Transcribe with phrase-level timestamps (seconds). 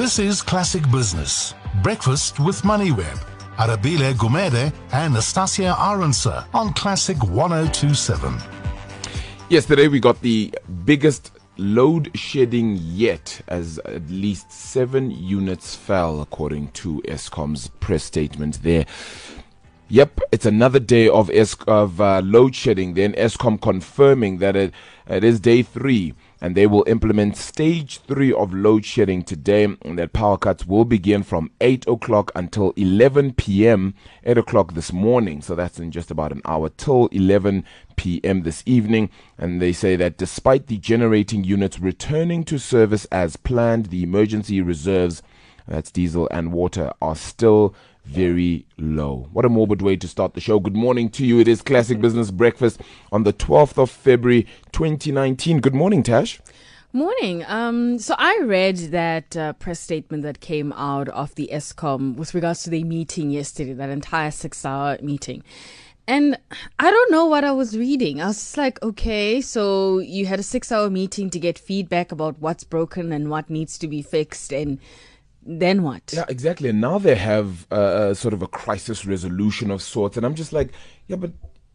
[0.00, 1.52] This is Classic Business.
[1.82, 3.18] Breakfast with MoneyWeb.
[3.58, 8.38] Arabile Gumede and Nastasia Arendse on Classic 1027.
[9.50, 10.54] Yesterday we got the
[10.86, 18.62] biggest load shedding yet as at least seven units fell according to Eskom's press statement
[18.62, 18.86] there.
[19.90, 22.94] Yep, it's another day of es- of uh, load shedding.
[22.94, 24.72] Then Eskom confirming that it,
[25.08, 29.98] it is day three and they will implement stage three of load shedding today and
[29.98, 33.94] that power cuts will begin from 8 o'clock until 11 p.m.
[34.24, 37.64] 8 o'clock this morning so that's in just about an hour till 11
[37.96, 38.42] p.m.
[38.42, 43.86] this evening and they say that despite the generating units returning to service as planned
[43.86, 45.22] the emergency reserves
[45.68, 47.74] that's diesel and water are still
[48.10, 49.28] very low.
[49.32, 50.58] What a morbid way to start the show.
[50.58, 51.38] Good morning to you.
[51.38, 52.80] It is Classic Business Breakfast
[53.12, 55.60] on the 12th of February 2019.
[55.60, 56.40] Good morning, Tash.
[56.92, 57.44] Morning.
[57.46, 62.34] Um, so I read that uh, press statement that came out of the Eskom with
[62.34, 65.44] regards to the meeting yesterday, that entire six hour meeting.
[66.08, 66.36] And
[66.80, 68.20] I don't know what I was reading.
[68.20, 72.10] I was just like, okay, so you had a six hour meeting to get feedback
[72.10, 74.52] about what's broken and what needs to be fixed.
[74.52, 74.80] And
[75.58, 76.12] then what?
[76.12, 76.68] Yeah, exactly.
[76.68, 80.16] And now they have uh, sort of a crisis resolution of sorts.
[80.16, 80.72] And I'm just like,
[81.08, 81.32] yeah, but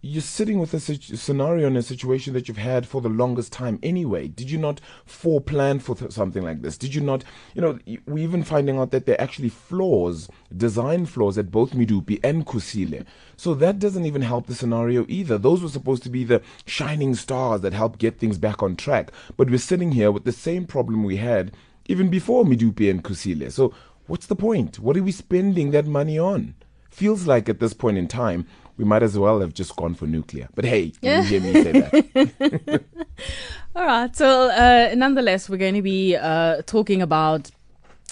[0.08, 3.80] you're sitting with a scenario and a situation that you've had for the longest time
[3.82, 4.28] anyway.
[4.28, 6.78] Did you not foreplan for th- something like this?
[6.78, 7.24] Did you not,
[7.56, 11.72] you know, we're even finding out that there are actually flaws, design flaws at both
[11.72, 13.04] Medupi and Kusile.
[13.36, 15.40] So that doesn't even help the scenario either.
[15.40, 19.12] Those were supposed to be the shining stars that help get things back on track.
[19.36, 21.52] But we're sitting here with the same problem we had
[21.88, 23.52] even before Medupi and Kusile.
[23.52, 23.74] So
[24.08, 24.80] what's the point?
[24.80, 26.56] What are we spending that money on?
[26.90, 28.48] Feels like at this point in time,
[28.78, 30.50] we might as well have just gone for nuclear.
[30.56, 32.84] But hey, you hear me say that.
[33.76, 34.16] All right.
[34.16, 37.52] So, uh, nonetheless, we're going to be uh, talking about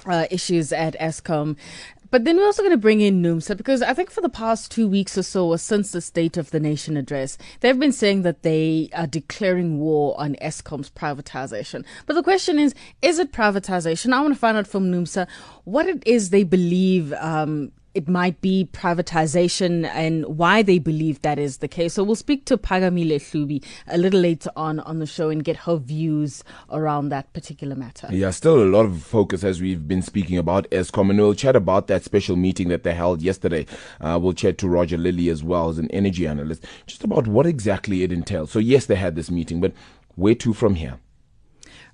[0.05, 1.57] uh, issues at Eskom.
[2.14, 4.69] But then we're also going to bring in NUMSA because I think for the past
[4.69, 8.22] two weeks or so, or since the State of the Nation address, they've been saying
[8.22, 11.84] that they are declaring war on Eskom's privatization.
[12.06, 14.13] But the question is, is it privatization?
[14.13, 15.28] I want to find out from NUMSA
[15.63, 21.37] what it is they believe um, it might be privatization and why they believe that
[21.37, 21.93] is the case.
[21.93, 25.57] So we'll speak to Phakamile Hlubi a little later on on the show and get
[25.57, 28.07] her views around that particular matter.
[28.11, 31.55] Yeah, still a lot of focus as we've been speaking about Eskom, and we'll chat
[31.55, 33.65] about that special meeting that they held yesterday.
[34.01, 37.45] Uh, we'll chat to Roger Lilley as well as an energy analyst, just about what
[37.45, 38.51] exactly it entails.
[38.51, 39.73] So yes, they had this meeting, but
[40.15, 40.99] where to from here?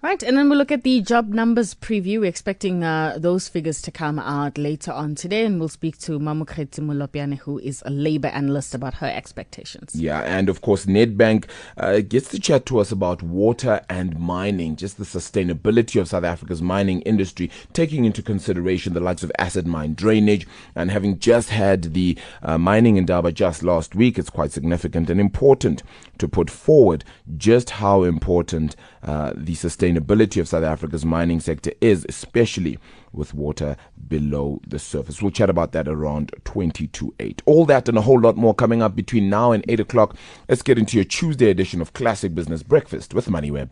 [0.01, 2.21] Right, and then we'll look at the job numbers preview.
[2.21, 6.17] We're expecting uh, those figures to come out later on today, and we'll speak to
[6.17, 9.93] Mamokgethi Molopyane, who is a labor analyst, about her expectations.
[9.93, 14.77] Yeah, and of course, Nedbank uh, gets to chat to us about water and mining,
[14.77, 19.67] just the sustainability of South Africa's mining industry, taking into consideration the likes of acid
[19.67, 24.53] mine drainage, and having just had the uh, mining indaba just last week, it's quite
[24.53, 25.83] significant and important
[26.19, 27.03] to put forward
[27.35, 32.77] just how important uh, the sustainability of South Africa's mining sector is, especially
[33.11, 33.75] with water
[34.07, 35.21] below the surface.
[35.21, 37.41] We'll chat about that around 20 to 8.
[37.45, 40.15] All that and a whole lot more coming up between now and 8 o'clock.
[40.47, 43.71] Let's get into your Tuesday edition of Classic Business Breakfast with MoneyWeb.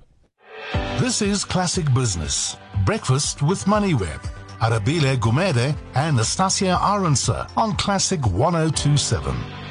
[0.99, 2.57] This is Classic Business.
[2.85, 4.23] Breakfast with MoneyWeb.
[4.59, 9.66] Arabile Gumede and Nastasia Arendse on Classic 1027.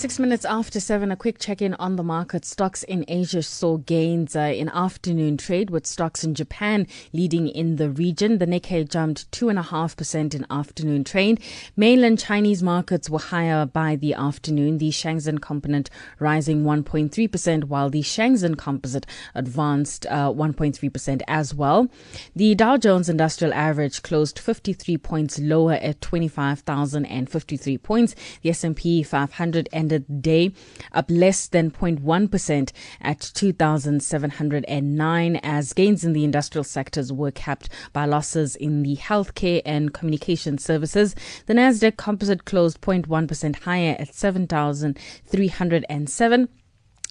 [0.00, 2.46] Six minutes after seven, a quick check in on the market.
[2.46, 7.76] Stocks in Asia saw gains uh, in afternoon trade, with stocks in Japan leading in
[7.76, 8.38] the region.
[8.38, 11.38] The Nikkei jumped 2.5% in afternoon trade.
[11.76, 18.00] Mainland Chinese markets were higher by the afternoon, the Shenzhen component rising 1.3%, while the
[18.00, 21.90] Shenzhen composite advanced uh, 1.3% as well.
[22.34, 28.14] The Dow Jones Industrial Average closed 53 points lower at 25,053 points.
[28.40, 30.52] The S&P 500 ended the day
[30.92, 38.04] up less than 0.1% at 2,709 as gains in the industrial sectors were capped by
[38.04, 41.14] losses in the healthcare and communication services.
[41.46, 46.48] The Nasdaq Composite closed 0.1% higher at 7,307.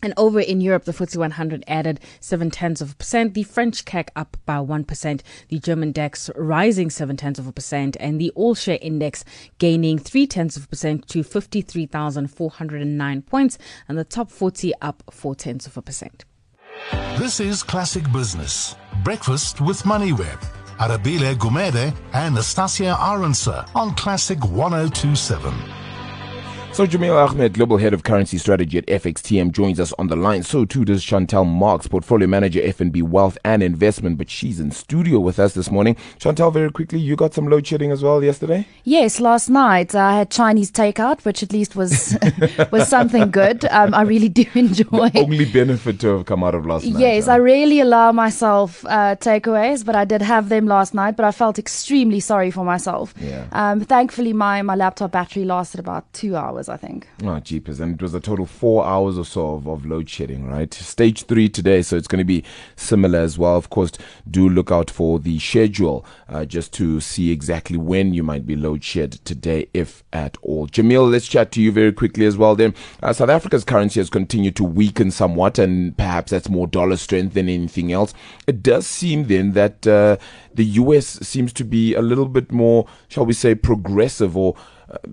[0.01, 3.34] And over in Europe, the FTSE 100 added seven tenths of a percent.
[3.34, 5.24] The French CAC up by one percent.
[5.50, 9.25] The German DAX rising seven tenths of a percent, and the All Share Index
[9.57, 13.57] gaining three tenths of a percent to 53,409 points,
[13.88, 16.24] and the top 40 up four tenths of a percent.
[17.18, 18.75] This is Classic Business.
[19.04, 20.42] Breakfast with MoneyWeb.
[20.80, 25.79] Arabile Gumede and Nastasia Arendse on Classic 1027.
[26.80, 30.44] So Jameel Ahmad, Global Head of Currency Strategy at FXTM, joins us on the line.
[30.44, 35.20] So too does Chantal Marx, Portfolio Manager, FNB Wealth and Investment, but she's in studio
[35.20, 35.98] with us this morning.
[36.20, 38.66] Chantal, very quickly, you got some load shedding as well yesterday?
[38.86, 42.18] Yes, last night I had Chinese takeout, which at least was
[42.72, 43.66] was something good.
[43.66, 45.10] Um, I really do enjoy.
[45.10, 46.98] The only benefit to have come out of last night.
[46.98, 47.34] Yes, huh?
[47.34, 51.18] I really allow myself uh, takeaways, but I did have them last night.
[51.18, 53.14] But I felt extremely sorry for myself.
[53.20, 53.48] Yeah.
[53.52, 57.07] Um, thankfully, my my laptop battery lasted about two hours, I think.
[57.24, 57.80] Oh, jeepers.
[57.80, 60.74] And it was a total four hours or so of, of load shedding, right?
[60.74, 62.44] Stage three today, so it's going to be
[62.75, 63.56] similar as well.
[63.56, 63.92] Of course,
[64.30, 68.56] do look out for the schedule uh, just to see exactly when you might be
[68.56, 70.68] load shed today, if at all.
[70.68, 72.74] Jameel, let's chat to you very quickly as well then.
[73.01, 77.33] Uh, South Africa's currency has continued to weaken somewhat, and perhaps that's more dollar strength
[77.33, 78.13] than anything else.
[78.48, 80.18] It does seem then that uh,
[80.54, 84.56] the US seems to be a little bit more, shall we say, progressive or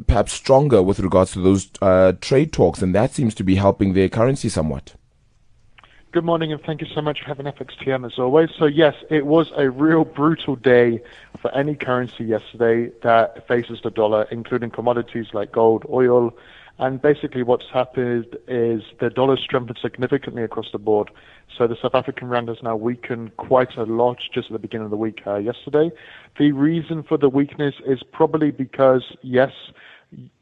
[0.07, 3.93] perhaps stronger with regards to those uh, trade talks, and that seems to be helping
[3.93, 4.95] their currency somewhat.
[6.13, 8.49] Good morning, and thank you so much for having FXTM as always.
[8.59, 11.03] So, yes, it was a real brutal day
[11.43, 16.35] for any currency yesterday that faces the dollar, including commodities like gold, oil,
[16.79, 21.11] and basically what's happened is the dollar strengthened significantly across the board.
[21.57, 24.87] So the South African rand has now weakened quite a lot just at the beginning
[24.87, 25.91] of the week uh, yesterday.
[26.39, 29.53] The reason for the weakness is probably because, yes,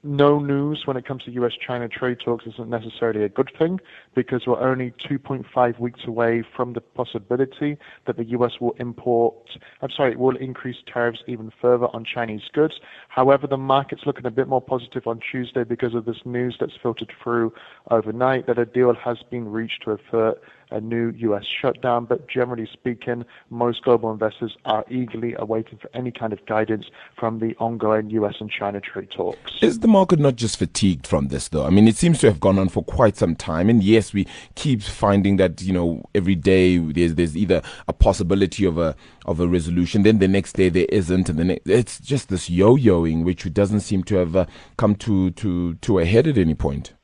[0.03, 3.81] no news when it comes to US China trade talks isn't necessarily a good thing
[4.15, 9.35] because we're only 2.5 weeks away from the possibility that the US will import,
[9.81, 12.75] I'm sorry, will increase tariffs even further on Chinese goods.
[13.09, 16.77] However, the market's looking a bit more positive on Tuesday because of this news that's
[16.83, 17.53] filtered through
[17.91, 20.43] overnight that a deal has been reached to avert
[20.75, 21.45] a new U.S.
[21.61, 22.05] shutdown.
[22.05, 26.87] But generally speaking, most global investors are eagerly awaiting for any kind of guidance
[27.19, 28.35] from the ongoing U.S.
[28.41, 29.53] and China trade talks.
[29.63, 31.65] Is the market not just fatigued from this, though?
[31.65, 33.71] I mean, it seems to have gone on for quite some time.
[33.71, 34.27] And yes, we
[34.57, 39.41] keep finding that, you know, every day there's, there's either a possibility of a, of
[39.41, 41.29] a resolution, then the next day there isn't.
[41.29, 45.75] And then it's just this yo-yoing, which doesn't seem to have uh, come to, to,
[45.75, 46.95] to a head at any point.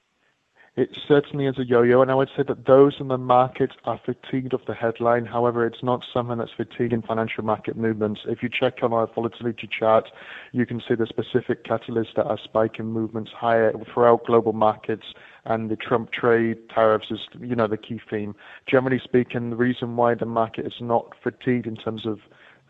[0.81, 4.01] It certainly is a yo-yo, and I would say that those in the market are
[4.03, 5.27] fatigued of the headline.
[5.27, 8.23] However, it's not something that's fatiguing financial market movements.
[8.25, 10.09] If you check on our volatility chart,
[10.53, 15.05] you can see the specific catalysts that are spiking movements higher throughout global markets
[15.45, 18.35] and the Trump trade tariffs is, you know, the key theme.
[18.67, 22.21] Generally speaking, the reason why the market is not fatigued in terms of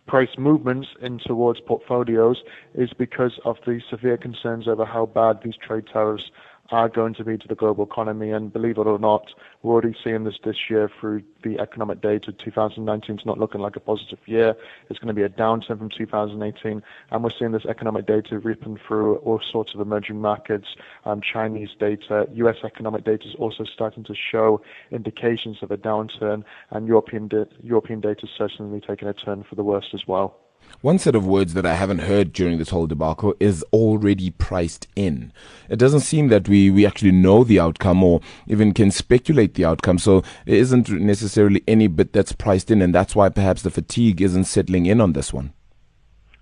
[0.08, 2.42] price movements in towards portfolios
[2.74, 6.32] is because of the severe concerns over how bad these trade tariffs
[6.70, 8.31] are going to be to the global economy.
[8.31, 9.32] And believe it or not,
[9.62, 12.32] we're already seeing this this year through the economic data.
[12.32, 14.55] 2019 is not looking like a positive year.
[14.88, 16.82] It's going to be a downturn from 2018.
[17.11, 20.69] And we're seeing this economic data ripping through all sorts of emerging markets,
[21.05, 22.28] um, Chinese data.
[22.32, 26.44] US economic data is also starting to show indications of a downturn.
[26.70, 30.37] And European, da- European data is certainly taking a turn for the worst as well.
[30.82, 34.88] One set of words that I haven't heard during this whole debacle is already priced
[34.96, 35.30] in.
[35.68, 39.66] It doesn't seem that we, we actually know the outcome or even can speculate the
[39.66, 39.98] outcome.
[39.98, 44.22] So there isn't necessarily any bit that's priced in, and that's why perhaps the fatigue
[44.22, 45.52] isn't settling in on this one.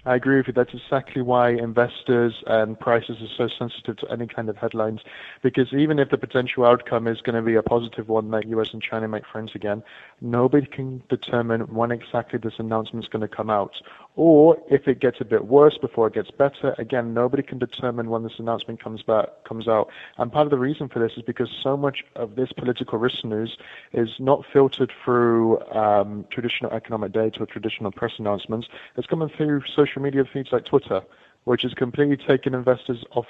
[0.08, 0.52] I agree with you.
[0.54, 5.00] That's exactly why investors and prices are so sensitive to any kind of headlines.
[5.42, 8.72] Because even if the potential outcome is going to be a positive one, that US
[8.72, 9.82] and China make friends again,
[10.22, 13.82] nobody can determine when exactly this announcement is going to come out.
[14.18, 18.10] Or if it gets a bit worse before it gets better, again, nobody can determine
[18.10, 19.90] when this announcement comes back comes out.
[20.16, 23.24] And part of the reason for this is because so much of this political risk
[23.24, 23.56] news
[23.92, 28.66] is not filtered through um, traditional economic data or traditional press announcements.
[28.96, 31.00] It's coming through social media feeds like Twitter,
[31.44, 33.26] which has completely taken investors off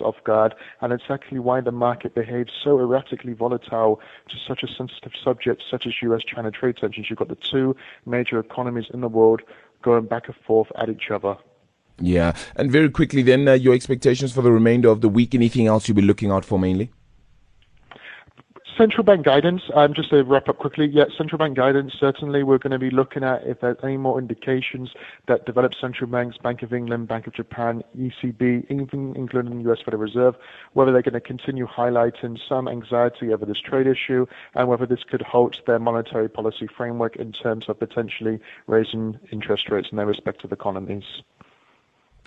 [0.00, 4.00] off guard, and it's actually why the market behaves so erratically volatile
[4.30, 7.10] to such a sensitive subject such as US-China trade tensions.
[7.10, 7.76] You've got the two
[8.06, 9.42] major economies in the world
[9.84, 11.36] going back and forth at each other.
[12.00, 15.34] Yeah, and very quickly then, uh, your expectations for the remainder of the week.
[15.34, 16.90] Anything else you'll be looking out for mainly?
[18.76, 22.58] Central bank guidance, um, just to wrap up quickly, yeah, central bank guidance, certainly we're
[22.58, 24.90] going to be looking at if there's any more indications
[25.28, 29.78] that developed central banks, Bank of England, Bank of Japan, ECB, even including the US
[29.80, 30.34] Federal Reserve,
[30.72, 35.04] whether they're going to continue highlighting some anxiety over this trade issue and whether this
[35.04, 40.06] could halt their monetary policy framework in terms of potentially raising interest rates in their
[40.06, 41.22] respective economies.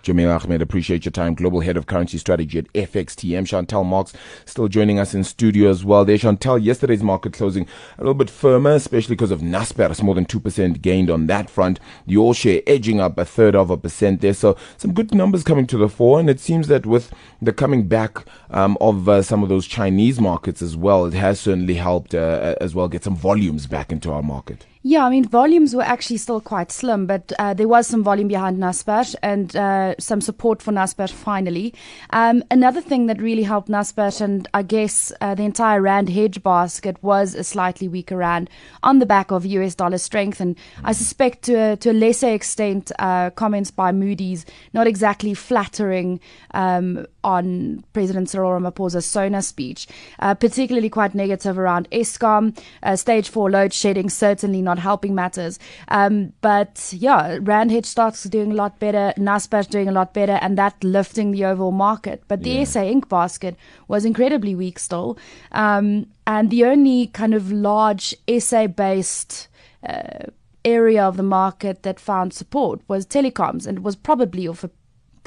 [0.08, 1.34] Jameel Ahmad, appreciate your time.
[1.34, 3.46] Global Head of Currency Strategy at FXTM.
[3.46, 4.14] Chantal Marx
[4.46, 6.06] still joining us in studio as well.
[6.06, 10.26] There, Chantal, yesterday's market closing a little bit firmer, especially because of Naspers, more than
[10.26, 11.82] 2% gained on that front.
[12.06, 14.34] The share edging up a third of a percent there.
[14.34, 16.22] So some good numbers coming to the fore.
[16.22, 20.22] And it seems that with the coming back um, of uh, some of those Chinese
[20.22, 24.14] markets as well, it has certainly helped uh, as well get some volumes back into
[24.14, 24.66] our market.
[24.90, 28.30] Yeah, I mean, volumes were actually still quite slim, but uh, there was some volume
[28.30, 31.74] behind Naspers and uh, some support for Naspers finally.
[32.12, 36.42] Um, another thing that really helped Naspers and I guess uh, the entire Rand hedge
[36.42, 38.50] basket was a slightly weaker Rand
[38.82, 40.40] on the back of US dollar strength.
[40.40, 45.34] And I suspect to a, to a lesser extent, uh, comments by Moody's not exactly
[45.34, 46.22] flattering
[46.54, 49.86] um, on President Cyril Ramaphosa's SONA speech,
[50.20, 55.60] uh, particularly quite negative around Eskom, uh, stage four load shedding, certainly not helping matters.
[55.90, 60.40] Um, but yeah, Rand hedge stocks doing a lot better, Naspers doing a lot better,
[60.42, 62.24] and that lifting the overall market.
[62.30, 62.64] But the yeah.
[62.64, 63.10] SA Inc.
[63.10, 63.58] basket
[63.90, 65.18] was incredibly weak still.
[65.52, 69.50] Um, and the only kind of large SA based
[69.88, 70.28] uh,
[70.64, 74.70] area of the market that found support was telecoms, and it was probably of a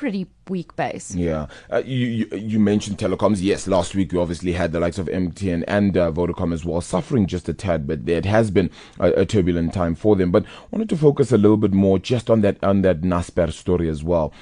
[0.00, 1.14] pretty weak base.
[1.14, 3.37] Yeah, uh, you, you, you mentioned telecoms.
[3.42, 6.80] Yes, last week we obviously had the likes of MTN and uh, Vodacom as well
[6.80, 10.30] suffering just a tad, but it has been a, a, turbulent time for them.
[10.30, 13.90] But wanted to focus a little bit more just on that on that Naspers story
[13.90, 14.33] as well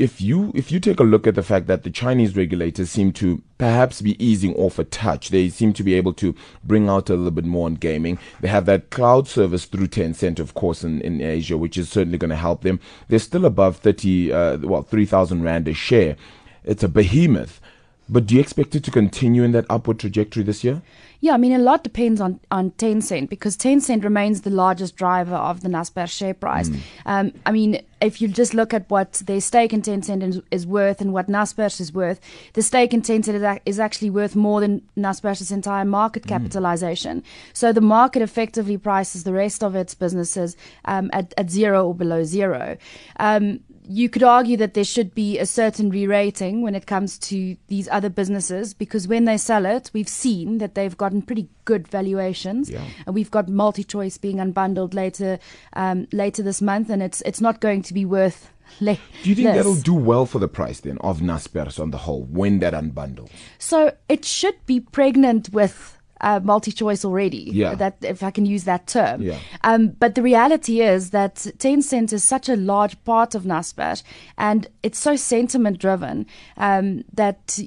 [0.00, 3.12] if you if you take a look at the fact that the Chinese regulators seem
[3.12, 7.10] to perhaps be easing off a touch, they seem to be able to bring out
[7.10, 8.18] a little bit more on gaming.
[8.40, 12.16] They have that cloud service through Tencent, of course, in, in Asia, which is certainly
[12.16, 12.80] going to help them.
[13.08, 16.16] They're still above thirty, uh, well, three thousand rand a share.
[16.64, 17.60] It's a behemoth.
[18.10, 20.82] But do you expect it to continue in that upward trajectory this year?
[21.22, 25.34] Yeah, I mean, a lot depends on, on Tencent because Tencent remains the largest driver
[25.34, 26.70] of the Naspers share price.
[26.70, 26.80] Mm.
[27.04, 30.66] Um, I mean, if you just look at what their stake in Tencent is, is
[30.66, 32.20] worth and what Naspers is worth,
[32.54, 36.30] the stake in Tencent is, is actually worth more than Naspers' entire market hmm.
[36.30, 37.20] capitalization.
[37.20, 37.24] Mm.
[37.52, 41.94] So the market effectively prices the rest of its businesses um, at, at zero or
[41.94, 42.78] below zero.
[43.18, 43.60] Um,
[43.90, 47.88] you could argue that there should be a certain re-rating when it comes to these
[47.88, 52.70] other businesses because when they sell it, we've seen that they've gotten pretty good valuations,
[52.70, 52.84] yeah.
[53.04, 55.40] and we've got MultiChoice being unbundled later
[55.72, 58.52] um, later this month, and it's it's not going to be worth.
[58.80, 58.94] Le-
[59.24, 62.22] do you think that'll do well for the price then of Naspers on the whole
[62.22, 63.30] when that unbundles?
[63.58, 67.50] So it should be pregnant with uh, MultiChoice already.
[67.52, 67.74] Yeah.
[67.74, 69.22] That if I can use that term.
[69.22, 69.38] Yeah.
[69.62, 74.02] Um, but the reality is that Tencent is such a large part of Naspers,
[74.38, 77.58] and it's so sentiment driven um, that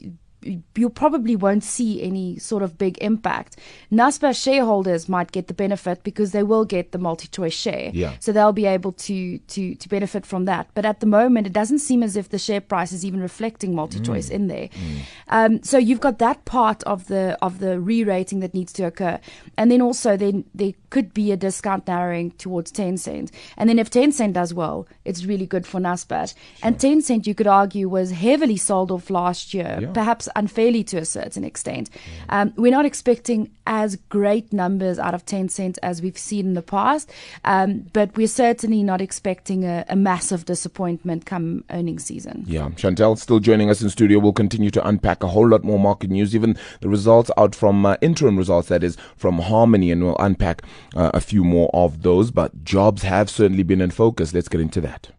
[0.75, 3.57] you probably won't see any sort of big impact.
[3.91, 7.91] Naspers shareholders might get the benefit because they will get the MultiChoice share.
[7.93, 8.15] Yeah.
[8.19, 10.67] So they'll be able to, to, to benefit from that.
[10.73, 13.73] But at the moment, it doesn't seem as if the share price is even reflecting
[13.73, 14.31] MultiChoice mm.
[14.31, 14.69] in there.
[14.69, 14.99] Mm.
[15.29, 19.19] Um, so you've got that part of the of the re-rating that needs to occur.
[19.57, 23.31] And then also then there could be a discount narrowing towards Tencent.
[23.57, 26.33] And then if Tencent does well, it's really good for Naspers.
[26.33, 26.37] Sure.
[26.61, 29.79] And Tencent, you could argue, was heavily sold off last year.
[29.81, 29.91] Yeah.
[29.91, 31.89] Perhaps unfairly to a certain extent.
[32.29, 36.61] Um, we're not expecting as great numbers out of Tencent as we've seen in the
[36.61, 37.09] past,
[37.45, 42.43] um, but we're certainly not expecting a, a, massive disappointment come earnings season.
[42.45, 44.19] Yeah, Chantal still joining us in studio.
[44.19, 47.85] We'll continue to unpack a whole lot more market news, even the results out from
[47.85, 50.63] uh, interim results, that is, from Harmony, and we'll unpack
[50.95, 52.31] uh, a few more of those.
[52.31, 54.33] But jobs have certainly been in focus.
[54.33, 55.09] Let's get into that.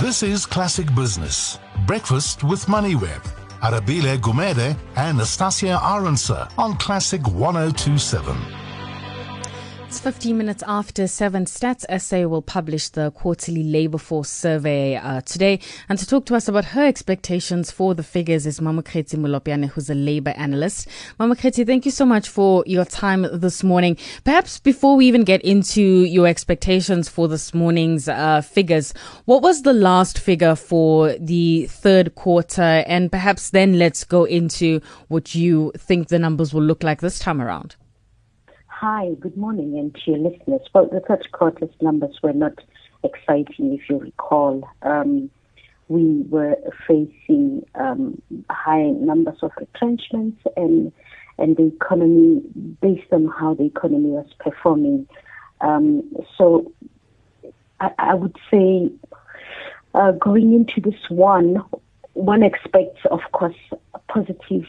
[0.00, 3.39] This is Classic Business, Breakfast with MoneyWeb.
[3.62, 8.59] Arabile Gumede and Nastasia Arendse on Classic 1027.
[9.90, 11.46] It's 15 minutes after 7.
[11.46, 15.58] Stats SA will publish the quarterly labor force survey uh, today.
[15.88, 19.90] And to talk to us about her expectations for the figures is Mamokgethi Molopyane, who's
[19.90, 20.86] a labor analyst.
[21.18, 23.96] Mamokgethi, thank you so much for your time this morning.
[24.22, 28.94] Perhaps before we even get into your expectations for this morning's uh, figures,
[29.24, 32.62] what was the last figure for the third quarter?
[32.62, 37.18] And perhaps then let's go into what you think the numbers will look like this
[37.18, 37.74] time around.
[38.80, 40.62] Hi, good morning, and to your listeners.
[40.74, 42.54] Well, the third quarter's numbers were not
[43.04, 44.66] exciting, if you recall.
[44.80, 45.28] Um,
[45.88, 46.56] we were
[46.88, 50.94] facing um, high numbers of retrenchments and
[51.36, 52.40] and the economy,
[52.80, 55.06] based on how the economy was performing.
[55.60, 56.02] Um,
[56.38, 56.72] so
[57.80, 58.90] I, I, would say
[59.92, 61.62] uh, going into this one,
[62.14, 63.60] one expects, of course,
[64.08, 64.64] positive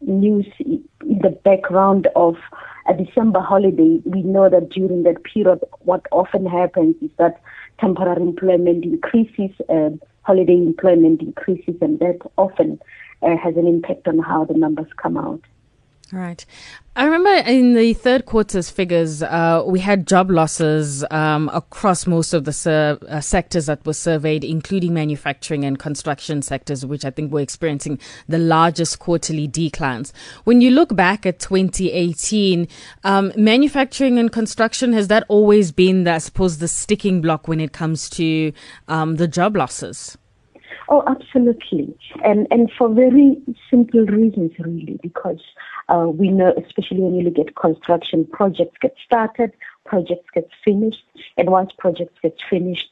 [0.00, 2.34] news in the background of
[2.88, 7.40] a December holiday, we know that during that period, what often happens is that
[7.80, 9.90] temporary employment increases, uh,
[10.22, 12.78] holiday employment increases, and that often
[13.22, 15.40] uh, has an impact on how the numbers come out.
[16.12, 16.46] Right.
[16.94, 22.32] I remember in the third quarter's figures, uh, we had job losses um, across most
[22.32, 27.32] of the uh, sectors that were surveyed, including manufacturing and construction sectors, which I think
[27.32, 27.98] were experiencing
[28.28, 30.12] the largest quarterly declines.
[30.44, 32.68] When you look back at 2018,
[33.02, 37.60] um, manufacturing and construction, has that always been, the, I suppose, the sticking block when
[37.60, 38.52] it comes to
[38.86, 40.16] um, the job losses?
[40.88, 41.96] Oh, absolutely.
[42.24, 43.36] And, and for very
[43.70, 45.40] simple reasons, really, because
[45.88, 49.52] uh, we know, especially when you look at construction, projects get started,
[49.84, 51.04] projects get finished,
[51.36, 52.90] and once projects get finished,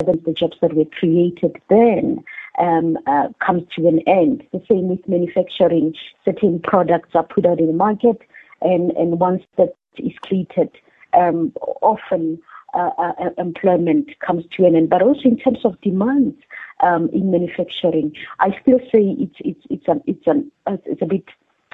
[0.00, 2.22] the jobs that were created then
[2.58, 4.44] um, uh, comes to an end.
[4.52, 5.94] The same with manufacturing.
[6.24, 8.18] Certain products are put out in the market,
[8.60, 10.70] and, and once that is completed,
[11.12, 11.52] um,
[11.82, 12.40] often
[12.74, 14.90] uh, uh, employment comes to an end.
[14.90, 16.34] But also in terms of demand,
[16.80, 18.12] um, in manufacturing.
[18.40, 20.42] I still say it's it's it's a it's a
[20.86, 21.24] it's a bit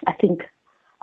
[0.06, 0.42] I think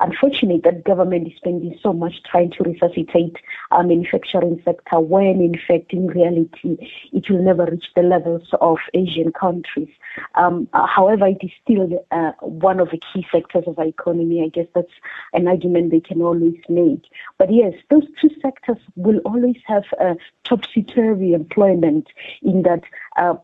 [0.02, 3.38] unfortunate that government is spending so much trying to resuscitate
[3.72, 6.78] our manufacturing sector when in fact in reality
[7.14, 9.90] it will never reach the levels of Asian countries.
[10.36, 14.44] Um, uh, however, it is still uh, one of the key sectors of our economy.
[14.44, 14.92] I guess that's
[15.34, 17.06] an argument they can always make.
[17.38, 22.08] But yes, those two sectors will always have uh, topsy-turvy employment
[22.42, 22.84] in that
[23.18, 23.36] uh,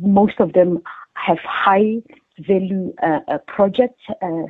[0.00, 0.82] most of them
[1.14, 2.02] have high
[2.38, 4.42] value uh, uh, projects uh,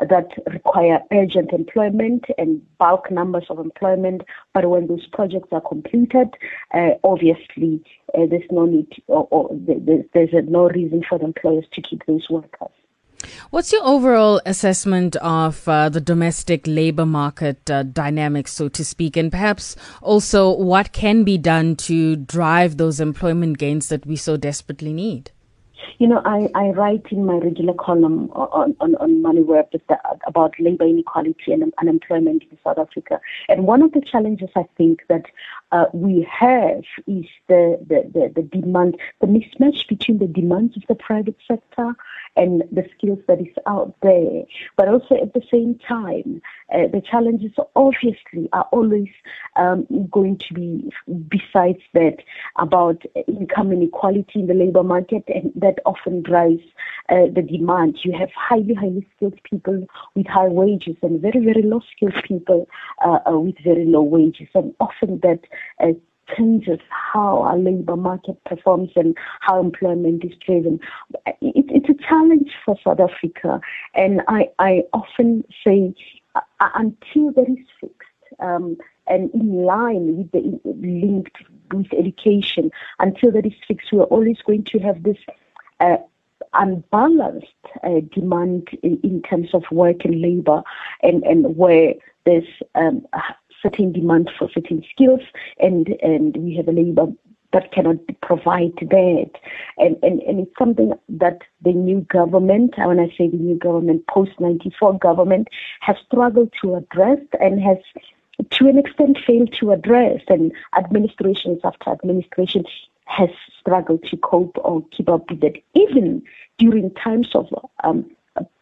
[0.00, 4.22] that require urgent employment and bulk numbers of employment.
[4.54, 6.28] But when those projects are completed,
[6.74, 7.82] uh, obviously
[8.14, 12.06] uh, there's no need or, or there's, there's no reason for the employers to keep
[12.06, 12.70] those workers.
[13.50, 19.16] What's your overall assessment of uh, the domestic labor market uh, dynamics, so to speak,
[19.16, 24.36] and perhaps also what can be done to drive those employment gains that we so
[24.36, 25.32] desperately need?
[25.98, 29.80] You know, I, I write in my regular column on, on, on MoneyWeb
[30.26, 33.20] about labor inequality and unemployment in South Africa.
[33.48, 35.24] And one of the challenges I think that
[35.72, 40.82] uh, we have is the, the, the, the demand, the mismatch between the demands of
[40.88, 41.94] the private sector
[42.38, 44.44] and the skills that is out there.
[44.76, 46.40] But also at the same time,
[46.72, 49.08] uh, the challenges obviously are always
[49.56, 50.90] um, going to be,
[51.28, 52.18] besides that,
[52.56, 56.62] about income inequality in the labor market, and that often drives
[57.08, 57.98] uh, the demand.
[58.04, 62.68] You have highly, highly skilled people with high wages and very, very low skilled people
[63.04, 65.40] uh, uh with very low wages, and often that
[65.82, 65.92] uh,
[66.36, 70.80] changes how our labor market performs and how employment is driven.
[71.26, 73.60] It, it's a challenge for South Africa,
[73.94, 75.94] and I, I often say
[76.34, 76.40] uh,
[76.74, 77.94] until that is fixed.
[78.40, 81.36] Um, and in line with the linked
[81.72, 85.16] with education, until that is fixed, we are always going to have this
[85.80, 85.96] uh,
[86.54, 87.46] unbalanced
[87.82, 90.62] uh, demand in, in, terms of work and labor,
[91.02, 93.06] and, and where there's um,
[93.62, 95.20] certain demand for certain skills,
[95.58, 97.08] and and we have a labor
[97.52, 99.30] that cannot provide that.
[99.78, 104.06] And, and, and it's something that the new government, when I say the new government,
[104.06, 105.48] post 94 government,
[105.80, 107.78] has struggled to address and has
[108.50, 110.20] to an extent failed to address.
[110.28, 112.64] And administrations after administration
[113.06, 116.22] has struggled to cope or keep up with it, even
[116.58, 117.46] during times of
[117.82, 118.08] um,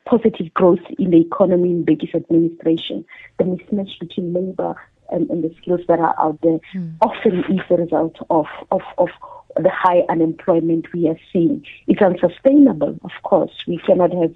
[0.07, 3.05] positive growth in the economy in Mbekis's administration.
[3.39, 4.77] The mismatch between labor
[5.11, 6.95] and, and the skills that are out there mm.
[7.01, 9.09] often is the result of, of, of
[9.57, 11.65] the high unemployment we are seeing.
[11.87, 13.53] It's unsustainable, of course.
[13.67, 14.35] We cannot have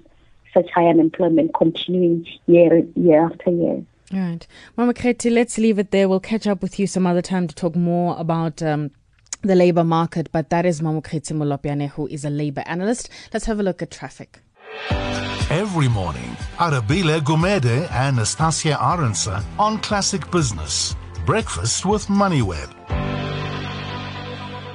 [0.53, 3.83] such high unemployment continuing year, year after year.
[4.13, 4.45] All right.
[4.77, 6.09] Mamokgethi, let's leave it there.
[6.09, 8.91] We'll catch up with you some other time to talk more about um,
[9.41, 10.29] the labor market.
[10.31, 13.09] But that is Mamokgethi Molopyane, who is a labor analyst.
[13.33, 14.39] Let's have a look at traffic.
[15.51, 20.95] Every morning, Arabile Gumede and Nastasia Arendse on Classic Business.
[21.25, 22.69] Breakfast with MoneyWeb.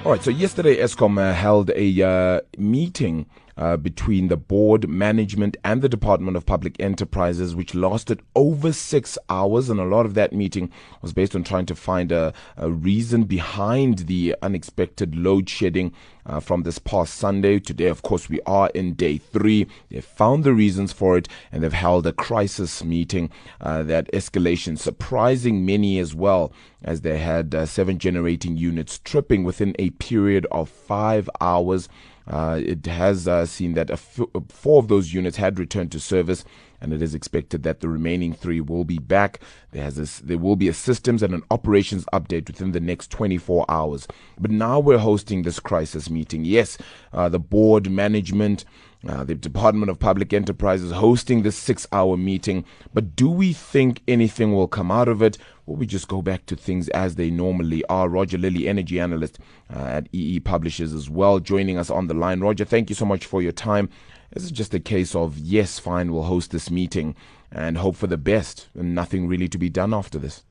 [0.05, 3.25] All right, so yesterday Eskom uh, held a uh, meeting
[3.57, 9.17] uh, between the board, management, and the Department of Public Enterprises, which lasted over six
[9.29, 9.71] hours.
[9.71, 10.71] And a lot of that meeting
[11.03, 15.93] was based on trying to find a, a reason behind the unexpected load shedding
[16.27, 17.59] uh, from this past Sunday.
[17.59, 19.67] Today, of course, we are in day three.
[19.91, 23.31] They've found the reasons for it and they've held a crisis meeting.
[23.61, 29.45] Uh, that escalation surprising many as well, as they had uh, seven generating units tripping
[29.45, 31.89] within a period of five hours.
[32.27, 36.45] Uh, it has uh, seen that four of those units had returned to service,
[36.81, 39.41] and it is expected that the remaining three will be back.
[39.71, 43.65] There, has there will be a systems and an operations update within the next 24
[43.69, 44.09] hours.
[44.39, 46.45] But now we're hosting this crisis meeting.
[46.45, 46.79] Yes,
[47.13, 48.65] uh, the board management.
[49.07, 52.65] Uh, the Department of Public Enterprises hosting this six hour meeting.
[52.93, 55.39] But do we think anything will come out of it?
[55.67, 58.09] Will we just go back to things as they normally are?
[58.09, 59.41] Roger Lilley, energy analyst
[59.75, 62.41] uh, at EE Publishers as well, joining us on the line.
[62.41, 63.89] Roger, thank you so much for your time.
[64.33, 67.17] This is just a case of, yes, fine, we'll host this meeting
[67.51, 70.45] and hope for the best and nothing really to be done after this.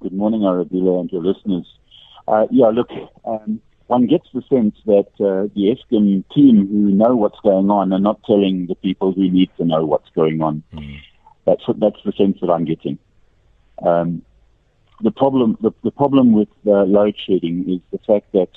[0.00, 1.66] Good morning, Arabella, and your listeners.
[2.26, 2.88] Uh, yeah, look,
[3.24, 7.92] um, one gets the sense that uh, the Eskom team who know what's going on
[7.92, 10.62] are not telling the people who need to know what's going on.
[10.72, 10.98] Mm.
[11.44, 12.98] That's what, that's the sense that I'm getting.
[13.84, 14.22] Um,
[15.02, 18.50] the problem the, the problem with uh, load shedding is the fact that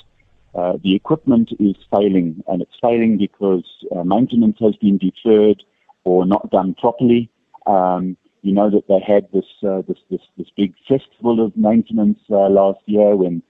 [0.54, 5.62] uh, the equipment is failing, and it's failing because uh, maintenance has been deferred
[6.04, 7.30] or not done properly.
[7.66, 12.18] Um, you know that they had this uh, this, this this big festival of maintenance
[12.30, 13.42] uh, last year when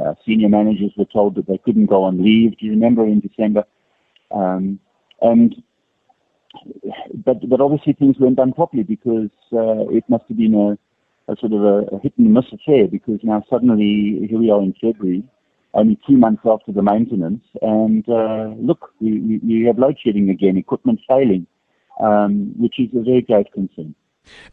[0.00, 2.56] uh, senior managers were told that they couldn't go on leave.
[2.58, 3.64] Do you remember in December?
[4.30, 4.80] Um,
[5.20, 5.54] and
[7.14, 10.78] but but obviously things weren't done properly because uh, it must have been a,
[11.28, 14.62] a sort of a, a, hit and miss affair because now suddenly here we are
[14.62, 15.22] in February,
[15.74, 20.56] only two months after the maintenance, and uh, look, we, we, have load shedding again,
[20.56, 21.46] equipment failing,
[22.00, 23.94] um, which is a very great concern.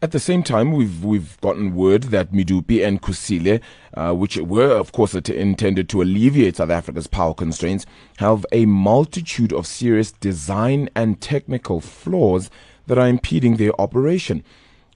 [0.00, 3.60] At the same time, we've we've gotten word that Medupi and Kusile,
[3.94, 7.84] uh, which were of course intended to alleviate South Africa's power constraints,
[8.18, 12.50] have a multitude of serious design and technical flaws
[12.86, 14.44] that are impeding their operation.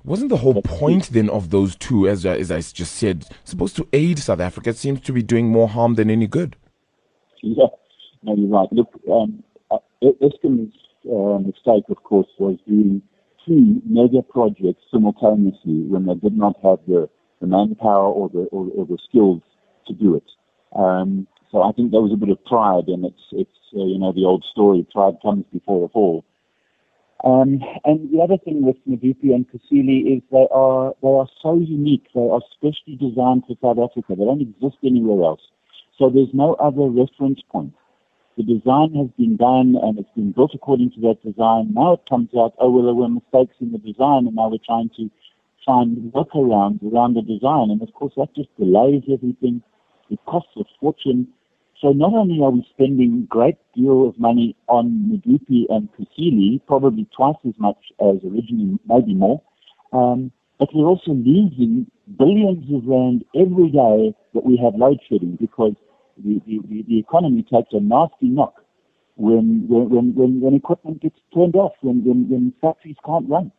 [0.04, 3.88] Wasn't the whole point then of those two, as as I just said, supposed to
[3.92, 4.70] aid South Africa?
[4.70, 6.56] It seems to be doing more harm than any good.
[7.42, 7.66] Yeah,
[8.22, 8.72] no, you're right.
[8.72, 13.02] Look, um, uh, Eskom's uh, mistake, of course, was doing
[13.46, 17.08] two mega projects simultaneously when they did not have the,
[17.40, 19.42] the manpower or the, or, or the skills
[19.86, 20.24] to do it.
[20.76, 23.98] Um, so I think there was a bit of pride, and it's it's uh, you
[23.98, 26.24] know the old story: pride comes before a fall.
[27.22, 31.56] Um, and the other thing with Medupi and Kusile is they are they are so
[31.56, 32.06] unique.
[32.14, 34.14] They are specially designed for South Africa.
[34.16, 35.42] They don't exist anywhere else.
[35.98, 37.74] So there's no other reference point
[38.40, 41.74] the design has been done and it's been built according to that design.
[41.74, 44.64] Now it comes out, oh, well, there were mistakes in the design and now we're
[44.64, 45.10] trying to
[45.66, 47.70] find workarounds around the design.
[47.70, 49.62] And of course, that just delays everything.
[50.08, 51.28] It costs a fortune.
[51.80, 56.60] So not only are we spending a great deal of money on Medupi and Kusile,
[56.66, 59.40] probably twice as much as originally, maybe more,
[59.92, 65.38] um, but we're also losing billions of rand every day that we have load shedding
[65.40, 65.72] because
[66.22, 68.60] the, the, the economy takes a nasty knock
[69.16, 73.50] when, when, when, when equipment gets turned off, when, when, when factories can't run.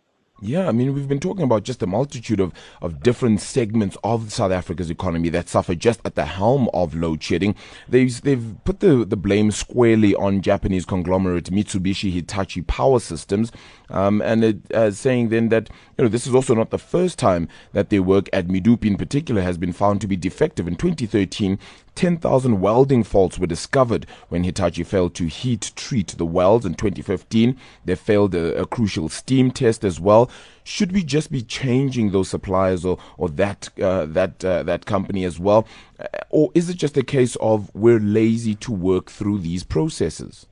[0.44, 2.52] Yeah, I mean, we've been talking about just a multitude of,
[2.82, 7.22] of different segments of South Africa's economy that suffer just at the helm of load
[7.22, 7.54] shedding.
[7.88, 13.52] They've, they've put the, the blame squarely on Japanese conglomerate Mitsubishi Hitachi Power Systems,
[13.92, 17.20] um, and it, uh, saying then that you know this is also not the first
[17.20, 20.68] time that their work at Medupi in particular has been found to be defective.
[20.68, 21.60] In 2013,
[21.96, 27.58] 10,000 welding faults were discovered when Hitachi failed to heat treat the welds in 2015.
[27.86, 30.31] They failed a, a, crucial steam test as well.
[30.64, 35.24] Should we just be changing those suppliers or, or that, uh, that, uh, that company
[35.24, 35.68] as well?
[36.00, 40.46] Uh, or is it just a case of we're lazy to work through these processes?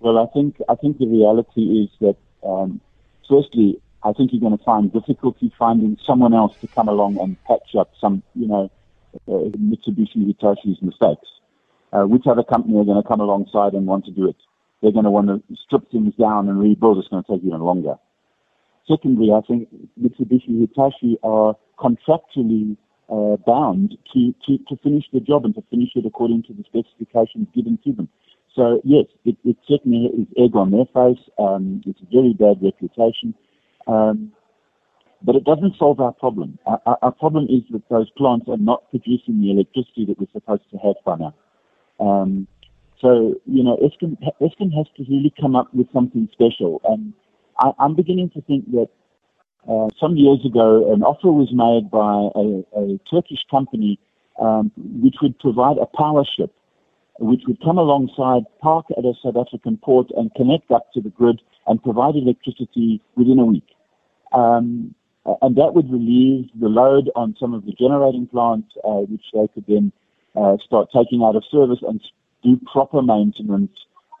[0.00, 2.80] Well, I think, I think the reality is that, um,
[3.28, 7.42] firstly, I think you're going to find difficulty finding someone else to come along and
[7.44, 8.70] patch up some, you know,
[9.28, 11.28] uh, Mitsubishi Hitachi's mistakes.
[11.92, 14.36] Uh, which other company are going to come alongside and want to do it?
[14.82, 16.98] They're going to want to strip things down and rebuild.
[16.98, 17.96] It's going to take even longer.
[18.88, 19.68] Secondly, I think
[20.00, 22.76] Mitsubishi Hitachi are contractually
[23.08, 26.64] uh, bound to, to, to finish the job and to finish it according to the
[26.64, 28.08] specifications given to them.
[28.54, 31.22] So yes, it, it certainly is egg on their face.
[31.38, 33.34] Um, it's a very bad reputation.
[33.86, 34.32] Um,
[35.22, 36.58] but it doesn't solve our problem.
[36.66, 40.62] Our, our, problem is that those plants are not producing the electricity that we're supposed
[40.70, 41.34] to have by now.
[41.98, 42.46] Um,
[43.00, 46.80] so, you know, Eskom, Eskom has to really come up with something special.
[46.84, 47.12] And
[47.58, 48.88] I, am beginning to think that
[49.68, 53.98] uh, some years ago, an offer was made by a, a Turkish company
[54.40, 56.52] um, which would provide a power ship,
[57.18, 61.10] which would come alongside, park at a South African port, and connect up to the
[61.10, 63.66] grid and provide electricity within a week.
[64.32, 64.94] Um,
[65.42, 69.48] and that would relieve the load on some of the generating plants, uh, which they
[69.52, 69.92] could then
[70.36, 72.00] uh, start taking out of service and
[72.44, 73.72] do proper maintenance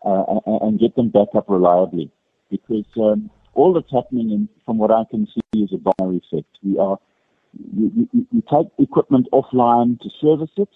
[0.04, 2.10] uh, and, and, get them back up reliably.
[2.50, 6.48] Because um, all that's happening, in, from what I can see, is a domino effect.
[6.62, 6.98] We are
[7.74, 10.68] you, you, you take equipment offline to service it,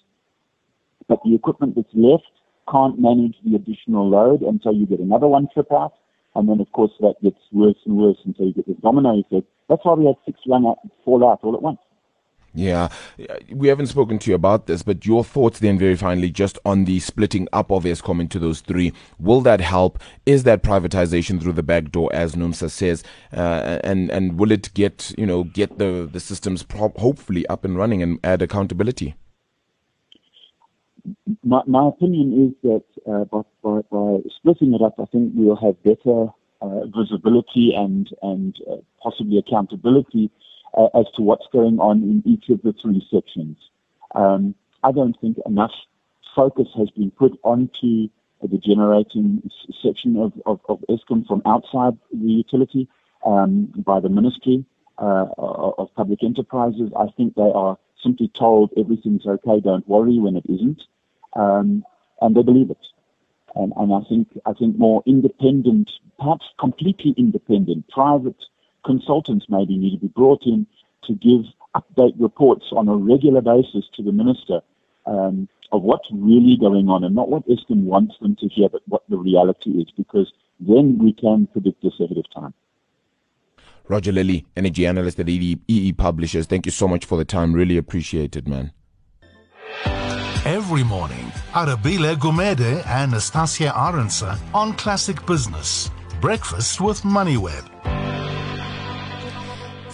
[1.08, 2.30] but the equipment that's left
[2.70, 5.94] can't manage the additional load, and so you get another one trip out,
[6.34, 9.46] and then of course that gets worse and worse until you get this domino effect.
[9.68, 11.78] That's why we had six run out, fall out all at once.
[12.52, 12.88] Yeah,
[13.52, 16.84] we haven't spoken to you about this, but your thoughts then, very finally, just on
[16.84, 18.92] the splitting up of Eskom into those three.
[19.20, 20.00] Will that help?
[20.26, 24.74] Is that privatization through the back door, as NUMSA says, uh, and and will it
[24.74, 29.14] get you know get the the systems pro- hopefully up and running and add accountability?
[31.44, 35.56] My, my opinion is that uh, by, by, by splitting it up, I think we'll
[35.56, 36.26] have better
[36.60, 40.30] uh, visibility and and uh, possibly accountability
[40.76, 43.56] uh, as to what's going on in each of the three sections.
[44.14, 45.72] Um, I don't think enough
[46.34, 48.08] focus has been put onto
[48.42, 49.42] the generating
[49.82, 52.88] section of, of, of Eskom from outside the utility
[53.26, 54.64] um, by the Ministry
[54.98, 56.90] uh, of Public Enterprises.
[56.98, 60.82] I think they are simply told everything's okay, don't worry when it isn't,
[61.34, 61.84] um,
[62.20, 62.86] and they believe it.
[63.54, 68.42] And, and I think I think more independent, perhaps completely independent, private
[68.84, 70.66] consultants maybe need to be brought in
[71.04, 71.42] to give
[71.74, 74.60] update reports on a regular basis to the minister
[75.06, 78.82] um, of what's really going on and not what Eskom wants them to hear, but
[78.86, 82.54] what the reality is, because then we can predict this ahead of time.
[83.88, 86.46] Roger Lilley, energy analyst at EE, EE Publishers.
[86.46, 87.52] Thank you so much for the time.
[87.52, 88.72] Really appreciate it, man.
[90.44, 95.90] Every morning, Arabile Gumede and Nastasia Arendse on Classic Business.
[96.20, 97.99] Breakfast with MoneyWeb.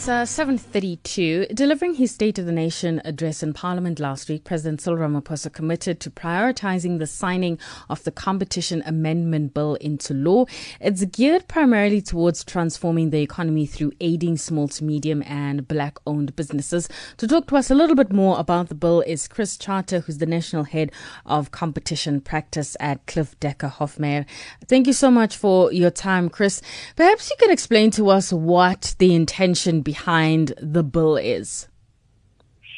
[0.06, 1.52] It's uh, 7.32.
[1.52, 5.98] Delivering his State of the Nation address in Parliament last week, President Cyril Ramaphosa committed
[5.98, 7.58] to prioritizing the signing
[7.90, 10.44] of the Competition Amendment Bill into law.
[10.80, 16.88] It's geared primarily towards transforming the economy through aiding small to medium and black-owned businesses.
[17.16, 20.18] To talk to us a little bit more about the bill is Chris Charter, who's
[20.18, 20.92] the National Head
[21.24, 24.24] of Competition Practice at Cliffe Dekker Hofmeyr.
[24.68, 26.62] Thank you so much for your time, Chris.
[26.94, 31.68] Perhaps you can explain to us what the intention behind behind the bill is?